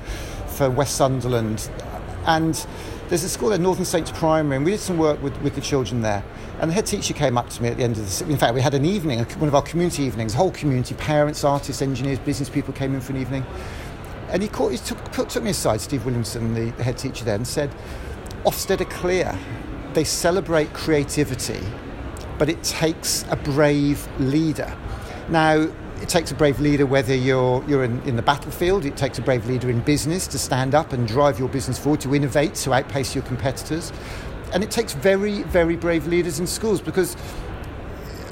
for 0.61 0.69
West 0.69 0.97
Sunderland. 0.97 1.71
And 2.27 2.55
there's 3.09 3.25
a 3.25 3.31
school 3.31 3.55
at 3.55 3.61
Northern 3.61 3.87
Saints 3.87 4.11
Primary, 4.11 4.57
and 4.57 4.65
we 4.65 4.73
did 4.73 4.81
some 4.81 4.99
work 4.99 5.23
with, 5.23 5.35
with 5.41 5.55
the 5.55 5.63
children 5.63 6.03
there. 6.03 6.23
And 6.61 6.71
the 6.71 6.75
head 6.75 6.85
teacher 6.85 7.15
came 7.15 7.39
up 7.39 7.49
to 7.49 7.63
me 7.63 7.71
at 7.71 7.79
the 7.79 7.83
end 7.83 7.97
of 7.97 8.05
the. 8.07 8.31
In 8.31 8.37
fact, 8.37 8.53
we 8.53 8.61
had 8.61 8.75
an 8.75 8.85
evening, 8.85 9.21
one 9.21 9.49
of 9.49 9.55
our 9.55 9.63
community 9.63 10.03
evenings, 10.03 10.35
whole 10.35 10.51
community, 10.51 10.95
parents, 10.97 11.45
artists, 11.45 11.81
engineers, 11.81 12.19
business 12.19 12.51
people 12.51 12.75
came 12.75 12.95
in 12.95 13.01
for 13.01 13.13
an 13.13 13.23
evening. 13.23 13.47
And 14.31 14.43
he, 14.43 14.49
caught, 14.49 14.73
he 14.73 14.79
took, 14.79 15.13
took 15.13 15.43
me 15.43 15.51
aside, 15.51 15.81
Steve 15.81 16.05
Williamson, 16.05 16.55
the, 16.55 16.71
the 16.73 16.85
head 16.85 16.99
teacher 16.99 17.25
there, 17.25 17.35
and 17.35 17.47
said, 17.47 17.71
Ofsted 18.45 18.81
are 18.81 18.85
clear. 18.87 19.37
They 19.93 20.05
celebrate 20.05 20.73
creativity, 20.73 21.61
but 22.39 22.49
it 22.49 22.63
takes 22.63 23.25
a 23.31 23.37
brave 23.37 24.07
leader. 24.21 24.73
Now, 25.29 25.69
it 26.01 26.09
takes 26.09 26.31
a 26.31 26.35
brave 26.35 26.61
leader 26.61 26.87
whether 26.87 27.15
you're, 27.15 27.63
you're 27.69 27.85
in, 27.85 28.01
in 28.03 28.17
the 28.17 28.23
battlefield, 28.23 28.85
it 28.85 28.97
takes 28.97 29.19
a 29.19 29.23
brave 29.23 29.47
leader 29.47 29.69
in 29.69 29.81
business 29.81 30.27
to 30.29 30.39
stand 30.39 30.75
up 30.75 30.93
and 30.93 31.07
drive 31.07 31.39
your 31.39 31.49
business 31.49 31.79
forward, 31.79 32.01
to 32.01 32.15
innovate, 32.15 32.55
to 32.55 32.73
outpace 32.73 33.15
your 33.15 33.25
competitors. 33.25 33.93
And 34.53 34.65
it 34.65 34.71
takes 34.71 34.95
very, 34.95 35.43
very 35.45 35.77
brave 35.77 36.07
leaders 36.07 36.41
in 36.41 36.47
schools 36.47 36.81
because 36.81 37.17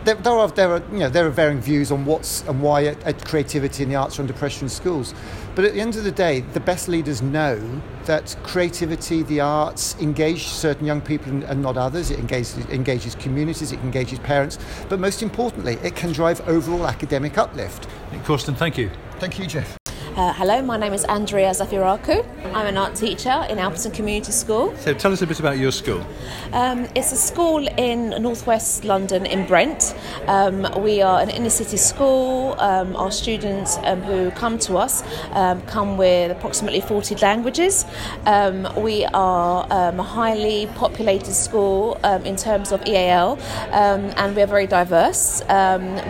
there, 0.04 0.14
there, 0.14 0.32
are, 0.32 0.48
there, 0.48 0.72
are, 0.72 0.82
you 0.92 0.98
know, 0.98 1.08
there 1.08 1.26
are 1.26 1.30
varying 1.30 1.60
views 1.60 1.90
on 1.92 2.04
what's 2.04 2.42
and 2.42 2.60
why 2.62 2.80
a, 2.82 2.96
a 3.04 3.12
creativity 3.12 3.82
and 3.82 3.92
the 3.92 3.96
arts 3.96 4.18
are 4.18 4.22
under 4.22 4.32
pressure 4.32 4.64
in 4.64 4.68
schools. 4.68 5.14
But 5.54 5.64
at 5.64 5.74
the 5.74 5.80
end 5.80 5.96
of 5.96 6.04
the 6.04 6.12
day, 6.12 6.40
the 6.40 6.60
best 6.60 6.88
leaders 6.88 7.20
know 7.20 7.58
that 8.04 8.36
creativity, 8.42 9.22
the 9.22 9.40
arts, 9.40 9.96
engage 10.00 10.46
certain 10.46 10.86
young 10.86 11.00
people 11.00 11.32
and, 11.32 11.42
and 11.44 11.62
not 11.62 11.76
others. 11.76 12.10
It 12.10 12.18
engages, 12.18 12.56
engages 12.66 13.14
communities, 13.14 13.72
it 13.72 13.80
engages 13.80 14.18
parents, 14.20 14.58
but 14.88 15.00
most 15.00 15.22
importantly, 15.22 15.74
it 15.82 15.96
can 15.96 16.12
drive 16.12 16.46
overall 16.48 16.86
academic 16.86 17.38
uplift. 17.38 17.88
Nick 18.12 18.24
Corston, 18.24 18.54
thank 18.54 18.78
you. 18.78 18.90
Thank 19.18 19.38
you, 19.38 19.46
Geoff. 19.46 19.77
Uh, 20.18 20.32
hello, 20.32 20.60
my 20.60 20.76
name 20.76 20.92
is 20.92 21.04
Andrea 21.04 21.50
Zafirakou. 21.50 22.26
I'm 22.52 22.66
an 22.66 22.76
art 22.76 22.96
teacher 22.96 23.46
in 23.48 23.58
Alperton 23.58 23.94
Community 23.94 24.32
School. 24.32 24.76
So 24.78 24.92
tell 24.92 25.12
us 25.12 25.22
a 25.22 25.28
bit 25.28 25.38
about 25.38 25.58
your 25.58 25.70
school. 25.70 26.04
Um, 26.52 26.88
it's 26.96 27.12
a 27.12 27.16
school 27.16 27.64
in 27.78 28.20
northwest 28.20 28.84
London 28.84 29.26
in 29.26 29.46
Brent. 29.46 29.94
Um, 30.26 30.66
we 30.82 31.02
are 31.02 31.20
an 31.20 31.30
inner 31.30 31.50
city 31.50 31.76
school. 31.76 32.56
Um, 32.58 32.96
our 32.96 33.12
students 33.12 33.78
um, 33.84 34.02
who 34.02 34.32
come 34.32 34.58
to 34.58 34.76
us 34.76 35.04
um, 35.34 35.62
come 35.66 35.96
with 35.96 36.32
approximately 36.32 36.80
40 36.80 37.14
languages. 37.14 37.84
Um, 38.26 38.66
we 38.76 39.04
are 39.04 39.68
a 39.70 40.02
highly 40.02 40.66
populated 40.74 41.32
school 41.32 41.94
in 42.24 42.34
terms 42.34 42.72
of 42.72 42.84
EAL 42.88 43.38
and 43.70 44.34
we're 44.34 44.48
very 44.48 44.66
diverse. 44.66 45.42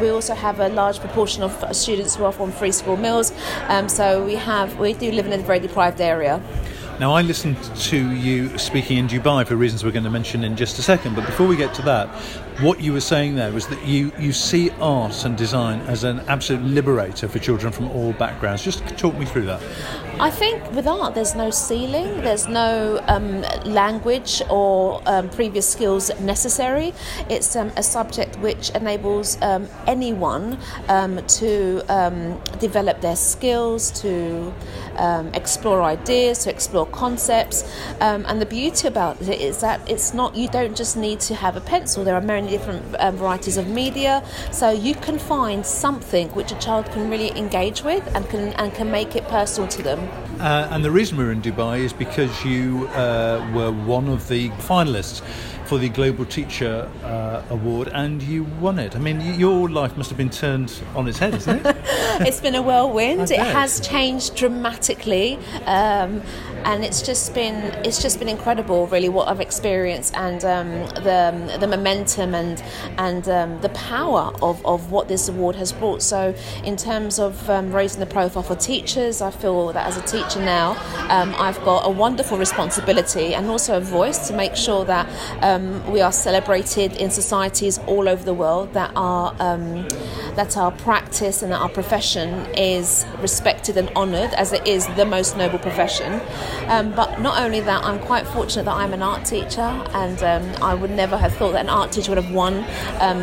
we 0.00 0.08
also 0.08 0.34
have 0.34 0.60
a 0.60 0.70
large 0.70 0.98
proportion 0.98 1.42
of 1.42 1.52
students 1.76 2.16
who 2.16 2.24
are 2.24 2.32
from 2.32 2.52
free 2.52 2.72
school 2.72 2.96
meals. 2.96 3.34
So 3.97 3.97
we 3.98 4.34
have 4.34 4.78
we 4.78 4.92
do 4.92 5.10
live 5.10 5.26
in 5.26 5.32
a 5.32 5.38
very 5.38 5.58
deprived 5.58 6.00
area. 6.00 6.40
Now, 7.00 7.14
I 7.14 7.22
listened 7.22 7.56
to 7.90 8.10
you 8.12 8.56
speaking 8.58 8.98
in 8.98 9.06
Dubai 9.08 9.46
for 9.46 9.54
reasons 9.54 9.84
we're 9.84 9.92
going 9.92 10.04
to 10.04 10.10
mention 10.10 10.42
in 10.42 10.56
just 10.56 10.78
a 10.78 10.82
second. 10.82 11.14
But 11.14 11.26
before 11.26 11.46
we 11.46 11.56
get 11.56 11.72
to 11.74 11.82
that, 11.82 12.08
what 12.60 12.80
you 12.80 12.92
were 12.92 13.00
saying 13.00 13.36
there 13.36 13.52
was 13.52 13.68
that 13.68 13.84
you, 13.84 14.12
you 14.18 14.32
see 14.32 14.70
art 14.80 15.24
and 15.24 15.36
design 15.36 15.80
as 15.82 16.02
an 16.02 16.20
absolute 16.28 16.64
liberator 16.64 17.28
for 17.28 17.38
children 17.38 17.72
from 17.72 17.88
all 17.90 18.12
backgrounds. 18.14 18.64
Just 18.64 18.86
talk 18.98 19.16
me 19.16 19.26
through 19.26 19.46
that. 19.46 19.62
I 20.20 20.32
think 20.32 20.72
with 20.72 20.88
art, 20.88 21.14
there's 21.14 21.36
no 21.36 21.50
ceiling, 21.50 22.22
there's 22.22 22.48
no 22.48 23.00
um, 23.06 23.42
language 23.64 24.42
or 24.50 25.00
um, 25.06 25.28
previous 25.30 25.68
skills 25.68 26.10
necessary. 26.18 26.92
It's 27.30 27.54
um, 27.54 27.70
a 27.76 27.84
subject 27.84 28.36
which 28.40 28.70
enables 28.70 29.40
um, 29.42 29.68
anyone 29.86 30.58
um, 30.88 31.24
to 31.38 31.82
um, 31.88 32.40
develop 32.58 33.00
their 33.00 33.14
skills, 33.14 33.92
to 34.02 34.52
explore 35.34 35.82
ideas, 35.82 36.42
to 36.42 36.50
explore 36.50 36.86
concepts. 36.86 37.62
and 38.00 38.40
the 38.40 38.46
beauty 38.46 38.88
about 38.88 39.22
it 39.22 39.40
is 39.40 39.60
that 39.60 39.80
it's 39.88 40.12
not, 40.12 40.34
you 40.34 40.48
don't 40.48 40.76
just 40.76 40.96
need 40.96 41.20
to 41.20 41.36
have 41.36 41.56
a 41.56 41.60
pencil, 41.60 42.02
there 42.02 42.16
are 42.16 42.20
many 42.20 42.48
different 42.48 42.82
varieties 43.16 43.56
of 43.56 43.68
media, 43.68 44.24
so 44.50 44.70
you 44.70 44.96
can 44.96 45.16
find 45.16 45.64
something 45.64 46.28
which 46.30 46.50
a 46.50 46.58
child 46.58 46.86
can 46.86 47.08
really 47.08 47.30
engage 47.38 47.84
with 47.84 48.04
and 48.16 48.28
can, 48.28 48.52
and 48.54 48.74
can 48.74 48.90
make 48.90 49.14
it 49.14 49.22
personal 49.28 49.68
to 49.68 49.82
them. 49.84 50.07
Uh, 50.40 50.68
and 50.70 50.84
the 50.84 50.90
reason 50.90 51.18
we're 51.18 51.32
in 51.32 51.42
Dubai 51.42 51.80
is 51.80 51.92
because 51.92 52.44
you 52.44 52.86
uh, 52.88 53.50
were 53.54 53.72
one 53.72 54.08
of 54.08 54.28
the 54.28 54.50
finalists 54.50 55.20
for 55.68 55.76
the 55.78 55.88
Global 55.90 56.24
Teacher 56.24 56.88
uh, 57.04 57.42
Award 57.50 57.88
and 57.92 58.22
you 58.22 58.44
won 58.44 58.78
it. 58.78 58.96
I 58.96 59.00
mean, 59.00 59.20
your 59.38 59.68
life 59.68 59.96
must 59.96 60.08
have 60.08 60.16
been 60.16 60.30
turned 60.30 60.80
on 60.94 61.08
its 61.08 61.18
head, 61.18 61.34
isn't 61.34 61.66
it? 61.66 61.76
it's 62.26 62.40
been 62.40 62.54
a 62.54 62.62
whirlwind. 62.62 63.30
It 63.30 63.38
has 63.38 63.80
changed 63.80 64.34
dramatically. 64.34 65.38
Um, 65.66 66.22
and 66.64 66.84
it's 66.84 67.02
just 67.02 67.34
been 67.34 67.56
it's 67.84 68.00
just 68.00 68.18
been 68.18 68.28
incredible, 68.28 68.86
really, 68.86 69.08
what 69.08 69.28
I've 69.28 69.40
experienced 69.40 70.14
and 70.16 70.44
um, 70.44 70.70
the 71.02 71.56
the 71.58 71.66
momentum 71.66 72.34
and 72.34 72.62
and 72.98 73.28
um, 73.28 73.60
the 73.60 73.68
power 73.70 74.32
of, 74.42 74.64
of 74.64 74.90
what 74.90 75.08
this 75.08 75.28
award 75.28 75.56
has 75.56 75.72
brought. 75.72 76.02
So, 76.02 76.34
in 76.64 76.76
terms 76.76 77.18
of 77.18 77.48
um, 77.50 77.72
raising 77.72 78.00
the 78.00 78.06
profile 78.06 78.42
for 78.42 78.56
teachers, 78.56 79.20
I 79.20 79.30
feel 79.30 79.72
that 79.72 79.86
as 79.86 79.96
a 79.96 80.02
teacher 80.02 80.40
now, 80.40 80.72
um, 81.08 81.34
I've 81.38 81.62
got 81.64 81.86
a 81.86 81.90
wonderful 81.90 82.38
responsibility 82.38 83.34
and 83.34 83.46
also 83.48 83.76
a 83.76 83.80
voice 83.80 84.28
to 84.28 84.34
make 84.34 84.56
sure 84.56 84.84
that 84.84 85.08
um, 85.42 85.90
we 85.90 86.00
are 86.00 86.12
celebrated 86.12 86.96
in 86.96 87.10
societies 87.10 87.78
all 87.86 88.08
over 88.08 88.22
the 88.22 88.34
world 88.34 88.72
that 88.74 88.92
our 88.96 89.34
um, 89.38 89.88
that 90.36 90.56
our 90.56 90.70
practice 90.70 91.42
and 91.42 91.52
that 91.52 91.60
our 91.60 91.68
profession 91.68 92.46
is 92.56 93.04
respected 93.20 93.76
and 93.76 93.88
honoured 93.90 94.32
as 94.34 94.52
it 94.52 94.66
is 94.66 94.86
the 94.94 95.04
most 95.04 95.36
noble 95.36 95.58
profession. 95.58 96.20
Um, 96.66 96.92
but 96.92 97.20
not 97.20 97.40
only 97.40 97.60
that, 97.60 97.84
I'm 97.84 97.98
quite 97.98 98.26
fortunate 98.26 98.64
that 98.64 98.74
I'm 98.74 98.92
an 98.92 99.02
art 99.02 99.24
teacher, 99.24 99.60
and 99.60 100.22
um, 100.22 100.62
I 100.62 100.74
would 100.74 100.90
never 100.90 101.16
have 101.16 101.34
thought 101.34 101.52
that 101.52 101.62
an 101.62 101.70
art 101.70 101.92
teacher 101.92 102.10
would 102.10 102.22
have 102.22 102.32
won 102.32 102.64
um, 103.00 103.20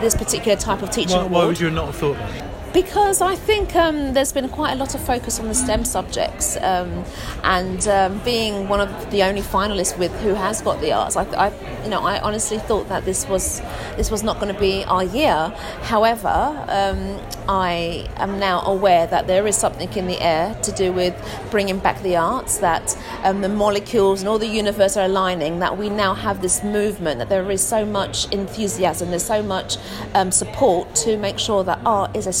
this 0.00 0.14
particular 0.14 0.56
type 0.56 0.82
of 0.82 0.90
teaching 0.90 1.16
why, 1.16 1.24
award. 1.24 1.32
Why 1.32 1.46
would 1.46 1.60
you 1.60 1.70
not 1.70 1.86
have 1.86 1.96
thought 1.96 2.16
that? 2.16 2.55
Because 2.72 3.22
I 3.22 3.36
think 3.36 3.74
um, 3.74 4.12
there's 4.12 4.32
been 4.32 4.48
quite 4.50 4.72
a 4.72 4.76
lot 4.76 4.94
of 4.94 5.00
focus 5.00 5.40
on 5.40 5.48
the 5.48 5.54
STEM 5.54 5.84
subjects, 5.84 6.56
um, 6.58 7.04
and 7.42 7.88
um, 7.88 8.18
being 8.22 8.68
one 8.68 8.80
of 8.80 9.10
the 9.10 9.22
only 9.22 9.40
finalists 9.40 9.98
with 9.98 10.12
who 10.20 10.34
has 10.34 10.60
got 10.60 10.80
the 10.82 10.92
arts, 10.92 11.16
I, 11.16 11.24
I, 11.46 11.82
you 11.84 11.88
know, 11.88 12.02
I 12.02 12.20
honestly 12.20 12.58
thought 12.58 12.88
that 12.90 13.06
this 13.06 13.26
was 13.28 13.60
this 13.96 14.10
was 14.10 14.22
not 14.22 14.40
going 14.40 14.52
to 14.52 14.60
be 14.60 14.84
our 14.84 15.04
year. 15.04 15.54
However, 15.82 16.28
um, 16.68 17.18
I 17.48 18.08
am 18.16 18.38
now 18.38 18.60
aware 18.62 19.06
that 19.06 19.26
there 19.26 19.46
is 19.46 19.56
something 19.56 19.90
in 19.94 20.06
the 20.06 20.20
air 20.20 20.54
to 20.62 20.72
do 20.72 20.92
with 20.92 21.14
bringing 21.50 21.78
back 21.78 22.02
the 22.02 22.16
arts, 22.16 22.58
that 22.58 22.98
um, 23.22 23.40
the 23.40 23.48
molecules 23.48 24.20
and 24.20 24.28
all 24.28 24.38
the 24.38 24.48
universe 24.48 24.96
are 24.96 25.06
aligning, 25.06 25.60
that 25.60 25.78
we 25.78 25.88
now 25.88 26.12
have 26.12 26.42
this 26.42 26.62
movement, 26.62 27.18
that 27.20 27.28
there 27.28 27.50
is 27.50 27.62
so 27.62 27.86
much 27.86 28.30
enthusiasm, 28.32 29.10
there's 29.10 29.24
so 29.24 29.42
much 29.42 29.78
um, 30.14 30.30
support 30.30 30.94
to 30.96 31.16
make 31.16 31.38
sure 31.38 31.64
that 31.64 31.80
art 31.86 32.14
is 32.16 32.26
a 32.26 32.32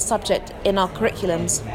subject 0.00 0.52
in 0.64 0.78
our 0.78 0.88
curriculums. 0.88 1.66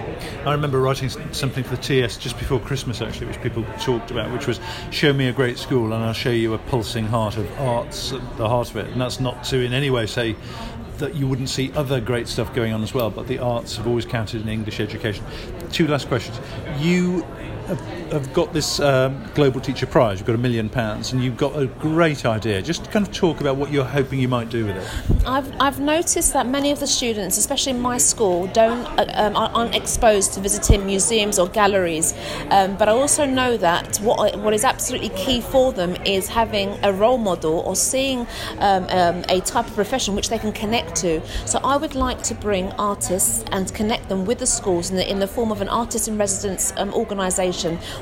I 0.45 0.51
remember 0.51 0.79
writing 0.79 1.09
something 1.31 1.63
for 1.63 1.75
the 1.75 1.81
TS 1.81 2.17
just 2.17 2.37
before 2.37 2.59
Christmas, 2.59 3.01
actually, 3.01 3.27
which 3.27 3.41
people 3.41 3.63
talked 3.79 4.11
about, 4.11 4.31
which 4.31 4.47
was 4.47 4.59
"Show 4.89 5.13
me 5.13 5.27
a 5.27 5.33
great 5.33 5.57
school, 5.57 5.93
and 5.93 6.03
I'll 6.03 6.13
show 6.13 6.31
you 6.31 6.53
a 6.53 6.57
pulsing 6.57 7.07
heart 7.07 7.37
of 7.37 7.47
arts 7.59 8.13
at 8.13 8.37
the 8.37 8.47
heart 8.47 8.69
of 8.71 8.77
it." 8.77 8.87
And 8.87 8.99
that's 8.99 9.19
not 9.19 9.43
to 9.45 9.59
in 9.59 9.73
any 9.73 9.89
way 9.89 10.05
say 10.05 10.35
that 10.97 11.15
you 11.15 11.27
wouldn't 11.27 11.49
see 11.49 11.71
other 11.75 11.99
great 11.99 12.27
stuff 12.27 12.53
going 12.53 12.73
on 12.73 12.83
as 12.83 12.93
well, 12.93 13.09
but 13.09 13.27
the 13.27 13.39
arts 13.39 13.77
have 13.77 13.87
always 13.87 14.05
counted 14.05 14.41
in 14.41 14.49
English 14.49 14.79
education. 14.79 15.23
Two 15.71 15.87
last 15.87 16.07
questions. 16.07 16.39
You 16.79 17.25
have 18.11 18.33
got 18.33 18.53
this 18.53 18.79
um, 18.79 19.23
Global 19.33 19.61
Teacher 19.61 19.85
Prize, 19.85 20.19
you've 20.19 20.27
got 20.27 20.35
a 20.35 20.39
million 20.39 20.69
pounds, 20.69 21.13
and 21.13 21.23
you've 21.23 21.37
got 21.37 21.55
a 21.57 21.65
great 21.65 22.25
idea. 22.25 22.61
Just 22.61 22.89
kind 22.91 23.07
of 23.07 23.13
talk 23.13 23.41
about 23.41 23.55
what 23.55 23.71
you're 23.71 23.85
hoping 23.85 24.19
you 24.19 24.27
might 24.27 24.49
do 24.49 24.65
with 24.65 24.77
it. 24.77 25.27
I've, 25.27 25.51
I've 25.59 25.79
noticed 25.79 26.33
that 26.33 26.47
many 26.47 26.71
of 26.71 26.79
the 26.79 26.87
students, 26.87 27.37
especially 27.37 27.71
in 27.71 27.79
my 27.79 27.97
school, 27.97 28.47
don't 28.47 28.85
uh, 28.99 29.05
um, 29.13 29.35
aren't 29.35 29.75
exposed 29.75 30.33
to 30.33 30.39
visiting 30.39 30.85
museums 30.85 31.39
or 31.39 31.47
galleries. 31.47 32.13
Um, 32.49 32.75
but 32.77 32.89
I 32.89 32.91
also 32.91 33.25
know 33.25 33.57
that 33.57 33.97
what 33.97 34.37
what 34.39 34.53
is 34.53 34.63
absolutely 34.63 35.09
key 35.09 35.41
for 35.41 35.71
them 35.71 35.95
is 36.05 36.27
having 36.27 36.77
a 36.83 36.91
role 36.91 37.17
model 37.17 37.59
or 37.59 37.75
seeing 37.75 38.27
um, 38.59 38.83
um, 38.89 39.23
a 39.29 39.41
type 39.41 39.67
of 39.67 39.75
profession 39.75 40.15
which 40.15 40.29
they 40.29 40.37
can 40.37 40.51
connect 40.51 40.95
to. 40.97 41.21
So 41.45 41.59
I 41.63 41.77
would 41.77 41.95
like 41.95 42.21
to 42.23 42.35
bring 42.35 42.71
artists 42.73 43.43
and 43.51 43.73
connect 43.73 44.09
them 44.09 44.25
with 44.25 44.39
the 44.39 44.47
schools 44.47 44.89
in 44.89 44.97
the, 44.97 45.09
in 45.09 45.19
the 45.19 45.27
form 45.27 45.51
of 45.51 45.61
an 45.61 45.69
artist 45.69 46.07
in 46.07 46.17
residence 46.17 46.73
um, 46.77 46.93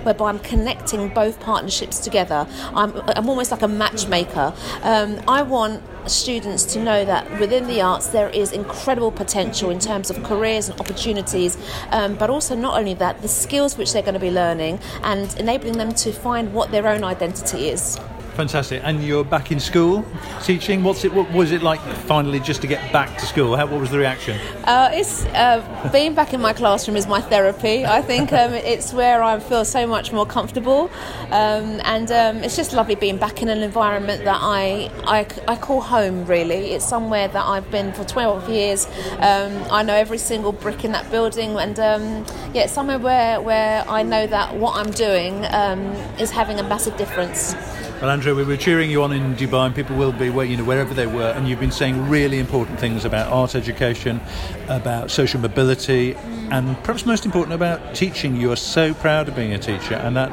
whereby 0.03 0.29
I'm 0.29 0.39
connecting 0.39 1.09
both 1.09 1.39
partnerships 1.39 1.99
together. 1.99 2.47
I'm, 2.73 2.93
I'm 3.09 3.29
almost 3.29 3.51
like 3.51 3.61
a 3.61 3.67
matchmaker. 3.67 4.53
Um, 4.83 5.21
I 5.27 5.41
want 5.41 5.83
students 6.07 6.63
to 6.73 6.79
know 6.81 7.05
that 7.05 7.39
within 7.39 7.67
the 7.67 7.81
arts 7.81 8.07
there 8.07 8.29
is 8.29 8.51
incredible 8.51 9.11
potential 9.11 9.69
in 9.69 9.79
terms 9.79 10.09
of 10.09 10.23
careers 10.23 10.69
and 10.69 10.79
opportunities, 10.79 11.57
um, 11.91 12.15
but 12.15 12.29
also 12.29 12.55
not 12.55 12.77
only 12.77 12.93
that, 12.95 13.21
the 13.21 13.27
skills 13.27 13.77
which 13.77 13.93
they're 13.93 14.01
going 14.01 14.13
to 14.13 14.19
be 14.19 14.31
learning 14.31 14.79
and 15.03 15.37
enabling 15.39 15.77
them 15.77 15.93
to 15.93 16.11
find 16.11 16.53
what 16.53 16.71
their 16.71 16.87
own 16.87 17.03
identity 17.03 17.69
is. 17.69 17.99
Fantastic. 18.39 18.81
And 18.85 19.03
you're 19.03 19.25
back 19.25 19.51
in 19.51 19.59
school 19.59 20.05
teaching. 20.43 20.81
What's 20.81 21.03
it? 21.03 21.11
What 21.11 21.29
was 21.33 21.51
it 21.51 21.61
like 21.61 21.81
finally 22.07 22.39
just 22.39 22.61
to 22.61 22.67
get 22.67 22.93
back 22.93 23.17
to 23.17 23.25
school? 23.25 23.57
How, 23.57 23.65
what 23.65 23.81
was 23.81 23.91
the 23.91 23.97
reaction? 23.97 24.39
Uh, 24.63 24.89
it's 24.93 25.25
uh, 25.25 25.89
being 25.91 26.15
back 26.15 26.33
in 26.33 26.39
my 26.39 26.53
classroom 26.53 26.95
is 26.95 27.05
my 27.05 27.19
therapy. 27.19 27.85
I 27.85 28.01
think 28.01 28.31
um, 28.31 28.53
it's 28.73 28.93
where 28.93 29.21
I 29.21 29.41
feel 29.41 29.65
so 29.65 29.85
much 29.85 30.13
more 30.13 30.25
comfortable, 30.25 30.89
um, 31.31 31.81
and 31.83 32.09
um, 32.13 32.37
it's 32.37 32.55
just 32.55 32.71
lovely 32.71 32.95
being 32.95 33.17
back 33.17 33.41
in 33.41 33.49
an 33.49 33.61
environment 33.61 34.23
that 34.23 34.39
I, 34.39 34.89
I 35.03 35.27
I 35.45 35.57
call 35.57 35.81
home. 35.81 36.25
Really, 36.25 36.71
it's 36.71 36.85
somewhere 36.85 37.27
that 37.27 37.45
I've 37.45 37.69
been 37.71 37.91
for 37.91 38.05
12 38.05 38.47
years. 38.47 38.85
Um, 39.19 39.51
I 39.69 39.83
know 39.83 39.95
every 39.95 40.17
single 40.17 40.53
brick 40.53 40.85
in 40.85 40.93
that 40.93 41.11
building, 41.11 41.57
and 41.57 41.77
um, 41.77 42.25
yeah, 42.53 42.63
it's 42.63 42.71
somewhere 42.71 42.99
where 42.99 43.41
where 43.41 43.83
I 43.89 44.01
know 44.01 44.27
that 44.27 44.55
what 44.55 44.77
I'm 44.77 44.91
doing 44.91 45.43
um, 45.47 45.81
is 46.17 46.31
having 46.31 46.57
a 46.57 46.63
massive 46.63 46.95
difference. 46.95 47.53
Well, 48.01 48.11
Andrea, 48.11 48.33
we 48.33 48.45
were 48.45 48.55
cheering 48.55 48.89
you 48.89 49.03
on 49.03 49.11
in 49.11 49.35
Dubai, 49.35 49.65
and 49.65 49.75
people 49.75 49.97
will 49.97 50.13
be, 50.13 50.27
you 50.27 50.55
know, 50.55 50.63
wherever 50.63 50.93
they 50.93 51.05
were, 51.05 51.31
and 51.31 51.49
you've 51.49 51.59
been 51.59 51.69
saying 51.69 52.07
really 52.07 52.39
important 52.39 52.79
things 52.79 53.03
about 53.03 53.29
art 53.29 53.55
education, 53.55 54.21
about 54.69 55.11
social 55.11 55.41
mobility, 55.41 56.13
mm. 56.13 56.49
and 56.53 56.81
perhaps 56.85 57.05
most 57.05 57.25
important 57.25 57.51
about 57.55 57.93
teaching. 57.93 58.37
You 58.37 58.53
are 58.53 58.55
so 58.55 58.93
proud 58.93 59.27
of 59.27 59.35
being 59.35 59.53
a 59.53 59.59
teacher, 59.59 59.95
and 59.95 60.15
that 60.15 60.31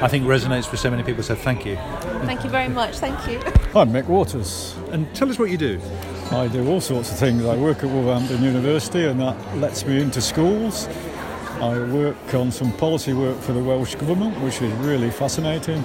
I 0.00 0.06
think 0.06 0.26
resonates 0.26 0.66
for 0.66 0.76
so 0.76 0.92
many 0.92 1.02
people. 1.02 1.24
So 1.24 1.34
thank 1.34 1.66
you. 1.66 1.74
Thank 2.22 2.44
you 2.44 2.50
very 2.50 2.68
much. 2.68 2.98
Thank 2.98 3.26
you. 3.26 3.40
I'm 3.74 3.90
Mick 3.90 4.06
Waters. 4.06 4.76
And 4.92 5.12
tell 5.12 5.28
us 5.28 5.40
what 5.40 5.50
you 5.50 5.58
do. 5.58 5.80
I 6.30 6.46
do 6.46 6.68
all 6.68 6.80
sorts 6.80 7.10
of 7.10 7.18
things. 7.18 7.44
I 7.44 7.56
work 7.56 7.78
at 7.78 7.90
Wolverhampton 7.90 8.44
University, 8.44 9.06
and 9.06 9.18
that 9.18 9.56
lets 9.56 9.84
me 9.84 10.00
into 10.00 10.20
schools. 10.20 10.86
I 11.60 11.80
work 11.80 12.32
on 12.34 12.52
some 12.52 12.70
policy 12.74 13.12
work 13.12 13.40
for 13.40 13.54
the 13.54 13.62
Welsh 13.64 13.96
Government, 13.96 14.40
which 14.40 14.62
is 14.62 14.72
really 14.74 15.10
fascinating 15.10 15.82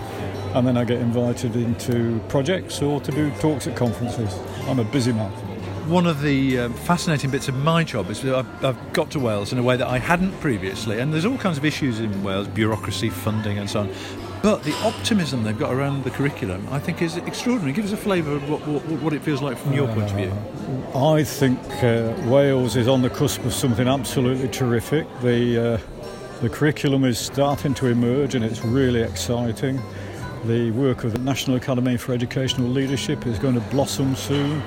and 0.54 0.68
then 0.68 0.78
I 0.78 0.84
get 0.84 1.00
invited 1.00 1.56
into 1.56 2.20
projects 2.30 2.82
or 2.82 3.02
to 3.02 3.12
do 3.12 3.32
talks 3.40 3.68
at 3.68 3.76
conferences. 3.76 4.38
I'm 4.68 4.80
a 4.80 4.84
busy 4.84 5.12
man. 5.12 5.32
One 5.90 6.06
of 6.06 6.22
the 6.22 6.60
uh, 6.60 6.70
fascinating 6.70 7.30
bits 7.30 7.48
of 7.50 7.56
my 7.56 7.84
job 7.84 8.10
is 8.10 8.22
that 8.22 8.36
I've, 8.36 8.66
I've, 8.66 8.94
got 8.94 9.12
to 9.12 9.20
Wales 9.20 9.52
in 9.52 9.58
a 9.58 9.64
way 9.64 9.76
that 9.76 9.88
I 9.88 9.98
hadn't 9.98 10.32
previously, 10.40 11.00
and 11.00 11.12
there's 11.12 11.26
all 11.26 11.38
kinds 11.38 11.58
of 11.58 11.66
issues 11.66 12.00
in 12.00 12.24
Wales 12.24 12.48
bureaucracy, 12.48 13.10
funding, 13.10 13.58
and 13.58 13.70
so 13.70 13.82
on. 13.82 13.94
But 14.44 14.64
the 14.64 14.74
optimism 14.84 15.44
they've 15.44 15.58
got 15.58 15.74
around 15.74 16.04
the 16.04 16.12
curriculum, 16.12 16.68
I 16.70 16.80
think, 16.80 17.02
is 17.02 17.18
extraordinary. 17.18 17.74
Give 17.74 17.86
us 17.86 17.92
a 17.92 17.98
flavour 17.98 18.34
of 18.34 18.50
what, 18.50 18.66
what, 18.68 18.84
what, 19.02 19.14
it 19.14 19.22
feels 19.24 19.42
like 19.42 19.58
from 19.58 19.74
your 19.74 19.90
uh, 19.90 19.94
point 19.94 20.12
of 20.12 20.18
view. 20.18 20.34
Uh, 20.94 21.14
I 21.14 21.24
think 21.24 21.60
uh, 21.84 22.14
Wales 22.28 22.76
is 22.76 22.88
on 22.88 23.02
the 23.02 23.10
cusp 23.10 23.44
of 23.44 23.54
something 23.54 23.88
absolutely 23.88 24.50
terrific. 24.50 25.08
The, 25.22 25.74
uh, 25.74 25.78
the 26.42 26.50
curriculum 26.50 27.04
is 27.04 27.18
starting 27.18 27.74
to 27.76 27.88
emerge, 27.88 28.36
and 28.36 28.44
it's 28.44 28.64
really 28.64 29.02
exciting. 29.02 29.82
The 30.46 30.72
work 30.72 31.06
of 31.06 31.14
the 31.14 31.20
National 31.20 31.56
Academy 31.56 31.96
for 31.96 32.12
Educational 32.12 32.68
Leadership 32.68 33.26
is 33.26 33.40
going 33.40 33.54
to 33.54 33.62
blossom 33.62 34.14
soon. 34.14 34.62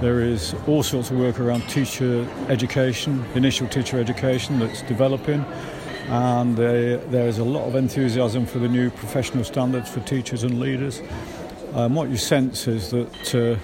There 0.00 0.20
is 0.20 0.54
all 0.68 0.84
sorts 0.84 1.10
of 1.10 1.18
work 1.18 1.40
around 1.40 1.62
teacher 1.68 2.24
education, 2.48 3.24
initial 3.34 3.66
teacher 3.66 3.98
education 3.98 4.60
that's 4.60 4.82
developing, 4.82 5.44
and 6.10 6.56
there 6.56 7.26
is 7.26 7.38
a 7.38 7.44
lot 7.44 7.66
of 7.66 7.74
enthusiasm 7.74 8.46
for 8.46 8.60
the 8.60 8.68
new 8.68 8.88
professional 8.88 9.42
standards 9.42 9.90
for 9.90 9.98
teachers 10.00 10.44
and 10.44 10.60
leaders. 10.60 11.02
Um, 11.74 11.96
what 11.96 12.08
you 12.08 12.18
sense 12.18 12.68
is 12.68 12.90
that 12.90 13.34
uh, 13.34 13.58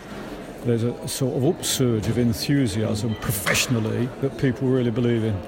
there's 0.64 0.83
a 0.83 1.07
sort 1.07 1.37
of 1.37 1.44
upsurge 1.44 2.09
of 2.09 2.18
enthusiasm 2.18 3.14
professionally 3.20 4.09
that 4.20 4.37
people 4.37 4.66
really 4.66 4.90
believe 4.90 5.22
in. 5.22 5.40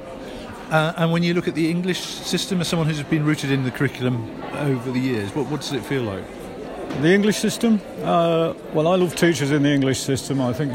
Uh, 0.71 0.93
and 0.97 1.13
when 1.13 1.23
you 1.23 1.35
look 1.35 1.47
at 1.47 1.55
the 1.55 1.71
English 1.71 2.01
system, 2.01 2.61
as 2.61 2.69
someone 2.69 2.89
who's 2.89 3.03
been 3.03 3.25
rooted 3.25 3.51
in 3.51 3.65
the 3.65 3.71
curriculum 3.71 4.43
over 4.55 4.91
the 4.91 4.99
years, 4.99 5.35
what, 5.35 5.47
what 5.49 5.61
does 5.61 5.73
it 5.73 5.85
feel 5.85 6.03
like? 6.03 6.25
The 7.03 7.13
English 7.13 7.37
system? 7.37 7.81
Uh, 8.03 8.55
well, 8.73 8.89
I 8.89 8.97
love 8.97 9.15
teachers 9.15 9.51
in 9.51 9.63
the 9.63 9.69
English 9.69 10.01
system. 10.01 10.41
I 10.41 10.53
think 10.53 10.75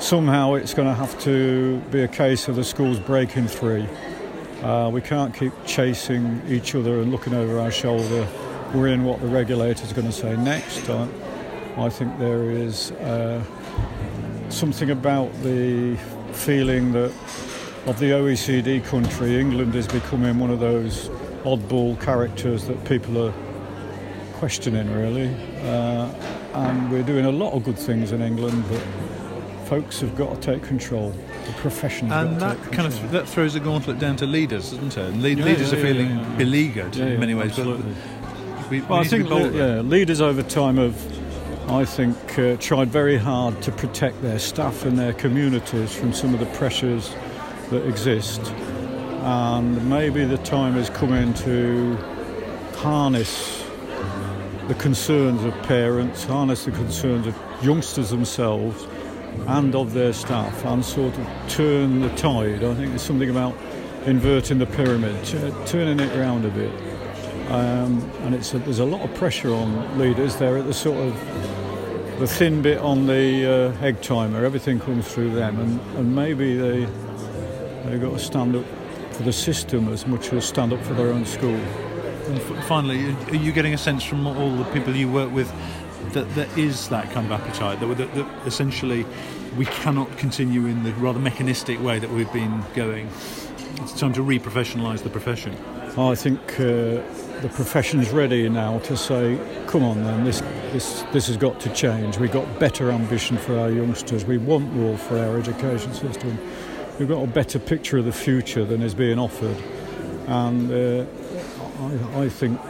somehow 0.00 0.54
it's 0.54 0.74
going 0.74 0.88
to 0.88 0.94
have 0.94 1.18
to 1.22 1.78
be 1.90 2.02
a 2.02 2.08
case 2.08 2.48
of 2.48 2.56
the 2.56 2.64
schools 2.64 2.98
breaking 2.98 3.48
free. 3.48 3.88
Uh, 4.62 4.90
we 4.92 5.00
can't 5.00 5.34
keep 5.34 5.52
chasing 5.64 6.42
each 6.48 6.74
other 6.74 7.00
and 7.00 7.10
looking 7.10 7.34
over 7.34 7.58
our 7.58 7.70
shoulder, 7.70 8.26
worrying 8.74 9.04
what 9.04 9.20
the 9.20 9.28
regulator's 9.28 9.92
going 9.92 10.06
to 10.06 10.12
say 10.12 10.36
next. 10.36 10.90
I, 10.90 11.08
I 11.76 11.88
think 11.88 12.18
there 12.18 12.50
is 12.50 12.90
uh, 12.92 13.42
something 14.48 14.90
about 14.90 15.32
the 15.42 15.96
feeling 16.32 16.92
that 16.92 17.12
of 17.86 18.00
the 18.00 18.10
OECD 18.10 18.84
country, 18.84 19.38
England 19.38 19.74
is 19.76 19.86
becoming 19.86 20.38
one 20.38 20.50
of 20.50 20.58
those 20.58 21.08
oddball 21.44 22.00
characters 22.00 22.66
that 22.66 22.84
people 22.84 23.24
are 23.24 23.32
questioning, 24.34 24.92
really. 24.92 25.32
Uh, 25.62 26.12
and 26.54 26.90
we're 26.90 27.04
doing 27.04 27.26
a 27.26 27.30
lot 27.30 27.52
of 27.52 27.62
good 27.62 27.78
things 27.78 28.10
in 28.10 28.22
England, 28.22 28.64
but 28.68 28.82
folks 29.68 30.00
have 30.00 30.16
got 30.16 30.34
to 30.34 30.52
take 30.52 30.62
control. 30.64 31.14
The 31.46 31.52
profession 31.52 32.10
and 32.10 32.40
that 32.40 32.60
kind 32.72 32.88
of 32.88 33.12
that 33.12 33.28
throws 33.28 33.54
a 33.54 33.60
gauntlet 33.60 34.00
down 34.00 34.16
to 34.16 34.26
leaders, 34.26 34.72
doesn't 34.72 34.96
it? 34.96 35.16
Le- 35.16 35.28
yeah, 35.28 35.44
leaders 35.44 35.72
yeah, 35.72 35.78
are 35.78 35.82
feeling 35.82 36.10
yeah, 36.10 36.36
beleaguered 36.36 36.96
in 36.96 37.20
many 37.20 37.34
ways. 37.34 37.50
Absolutely. 37.50 37.94
But 37.94 38.70
we, 38.70 38.80
we 38.80 38.86
well, 38.88 38.98
I 38.98 39.04
think 39.04 39.28
le- 39.28 39.52
yeah, 39.52 39.80
leaders 39.80 40.20
over 40.20 40.42
time 40.42 40.78
have, 40.78 41.70
I 41.70 41.84
think, 41.84 42.16
uh, 42.36 42.56
tried 42.56 42.88
very 42.88 43.16
hard 43.16 43.62
to 43.62 43.70
protect 43.70 44.20
their 44.22 44.40
staff 44.40 44.84
and 44.84 44.98
their 44.98 45.12
communities 45.12 45.94
from 45.94 46.12
some 46.12 46.34
of 46.34 46.40
the 46.40 46.46
pressures 46.46 47.14
that 47.70 47.86
exist. 47.86 48.40
And 49.22 49.88
maybe 49.90 50.24
the 50.24 50.38
time 50.38 50.76
is 50.76 50.88
coming 50.90 51.34
to 51.34 51.96
harness 52.76 53.64
the 54.68 54.74
concerns 54.74 55.44
of 55.44 55.54
parents, 55.62 56.24
harness 56.24 56.64
the 56.64 56.72
concerns 56.72 57.26
of 57.26 57.36
youngsters 57.62 58.10
themselves 58.10 58.86
and 59.46 59.74
of 59.74 59.92
their 59.92 60.12
staff, 60.12 60.64
and 60.64 60.84
sort 60.84 61.16
of 61.16 61.28
turn 61.48 62.00
the 62.00 62.08
tide. 62.10 62.64
I 62.64 62.74
think 62.74 62.88
there's 62.88 63.02
something 63.02 63.30
about 63.30 63.54
inverting 64.06 64.58
the 64.58 64.66
pyramid, 64.66 65.24
turning 65.66 66.00
it 66.00 66.16
around 66.16 66.44
a 66.44 66.50
bit. 66.50 66.72
Um, 67.50 68.10
and 68.22 68.34
it's 68.34 68.54
a, 68.54 68.58
there's 68.58 68.80
a 68.80 68.84
lot 68.84 69.02
of 69.02 69.14
pressure 69.14 69.52
on 69.52 69.98
leaders. 69.98 70.36
They're 70.36 70.58
at 70.58 70.66
the 70.66 70.74
sort 70.74 70.98
of 70.98 71.14
the 72.18 72.26
thin 72.26 72.62
bit 72.62 72.78
on 72.78 73.06
the 73.06 73.72
uh, 73.76 73.84
egg 73.84 74.02
timer. 74.02 74.44
Everything 74.44 74.80
comes 74.80 75.06
through 75.06 75.32
them, 75.34 75.60
and, 75.60 75.80
and 75.96 76.14
maybe 76.14 76.56
they 76.56 76.86
They've 77.86 78.00
got 78.00 78.12
to 78.12 78.18
stand 78.18 78.56
up 78.56 78.64
for 79.12 79.22
the 79.22 79.32
system 79.32 79.88
as 79.88 80.06
much 80.06 80.32
as 80.32 80.44
stand 80.44 80.72
up 80.72 80.82
for 80.82 80.94
their 80.94 81.12
own 81.12 81.24
school. 81.24 81.54
And 81.54 82.36
f- 82.38 82.66
finally, 82.66 83.14
are 83.28 83.36
you 83.36 83.52
getting 83.52 83.74
a 83.74 83.78
sense 83.78 84.02
from 84.02 84.26
all 84.26 84.56
the 84.56 84.64
people 84.72 84.94
you 84.94 85.10
work 85.10 85.32
with 85.32 85.52
that 86.12 86.28
there 86.34 86.48
is 86.56 86.88
that 86.88 87.10
kind 87.12 87.26
of 87.26 87.32
appetite, 87.32 87.80
that, 87.80 87.98
that, 87.98 88.14
that 88.14 88.46
essentially 88.46 89.06
we 89.56 89.66
cannot 89.66 90.18
continue 90.18 90.66
in 90.66 90.82
the 90.82 90.92
rather 90.94 91.20
mechanistic 91.20 91.80
way 91.80 91.98
that 91.98 92.10
we've 92.10 92.32
been 92.32 92.62
going? 92.74 93.08
It's 93.82 93.98
time 93.98 94.12
to 94.14 94.22
re-professionalise 94.22 95.02
the 95.02 95.10
profession. 95.10 95.56
I 95.96 96.14
think 96.14 96.40
uh, 96.60 97.00
the 97.40 97.50
profession's 97.54 98.10
ready 98.10 98.48
now 98.48 98.80
to 98.80 98.96
say, 98.96 99.38
come 99.66 99.82
on 99.82 100.02
then, 100.02 100.24
this, 100.24 100.40
this, 100.72 101.02
this 101.12 101.26
has 101.28 101.36
got 101.36 101.60
to 101.60 101.72
change. 101.72 102.18
We've 102.18 102.32
got 102.32 102.58
better 102.58 102.90
ambition 102.90 103.38
for 103.38 103.58
our 103.58 103.70
youngsters. 103.70 104.24
We 104.24 104.38
want 104.38 104.72
more 104.74 104.98
for 104.98 105.18
our 105.18 105.38
education 105.38 105.94
system 105.94 106.38
we've 106.98 107.08
got 107.08 107.22
a 107.22 107.26
better 107.26 107.58
picture 107.58 107.98
of 107.98 108.04
the 108.04 108.12
future 108.12 108.64
than 108.64 108.82
is 108.82 108.94
being 108.94 109.18
offered. 109.18 109.56
And 110.26 110.70
uh, 110.70 111.04
I, 111.80 112.22
I, 112.22 112.28
think 112.28 112.60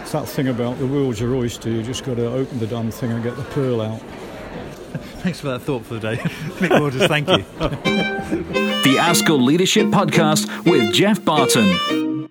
it's 0.00 0.12
that 0.12 0.28
thing 0.28 0.48
about 0.48 0.78
the 0.78 0.86
world's 0.86 1.20
your 1.20 1.34
oyster, 1.34 1.70
you 1.70 1.82
just 1.82 2.04
got 2.04 2.16
to 2.16 2.26
open 2.26 2.58
the 2.58 2.66
damn 2.66 2.90
thing 2.90 3.10
and 3.10 3.22
get 3.22 3.36
the 3.36 3.42
pearl 3.42 3.80
out. 3.80 4.00
Thanks 5.22 5.40
for 5.40 5.48
that 5.48 5.62
thought 5.62 5.84
for 5.84 5.94
the 5.94 6.00
day. 6.00 6.16
Mick 6.58 6.80
Waters, 6.80 7.06
thank 7.06 7.28
you. 7.28 7.38
the 7.58 8.96
ASCL 8.98 9.42
Leadership 9.42 9.86
Podcast 9.86 10.46
with 10.64 10.94
Geoff 10.94 11.24
Barton. 11.24 12.25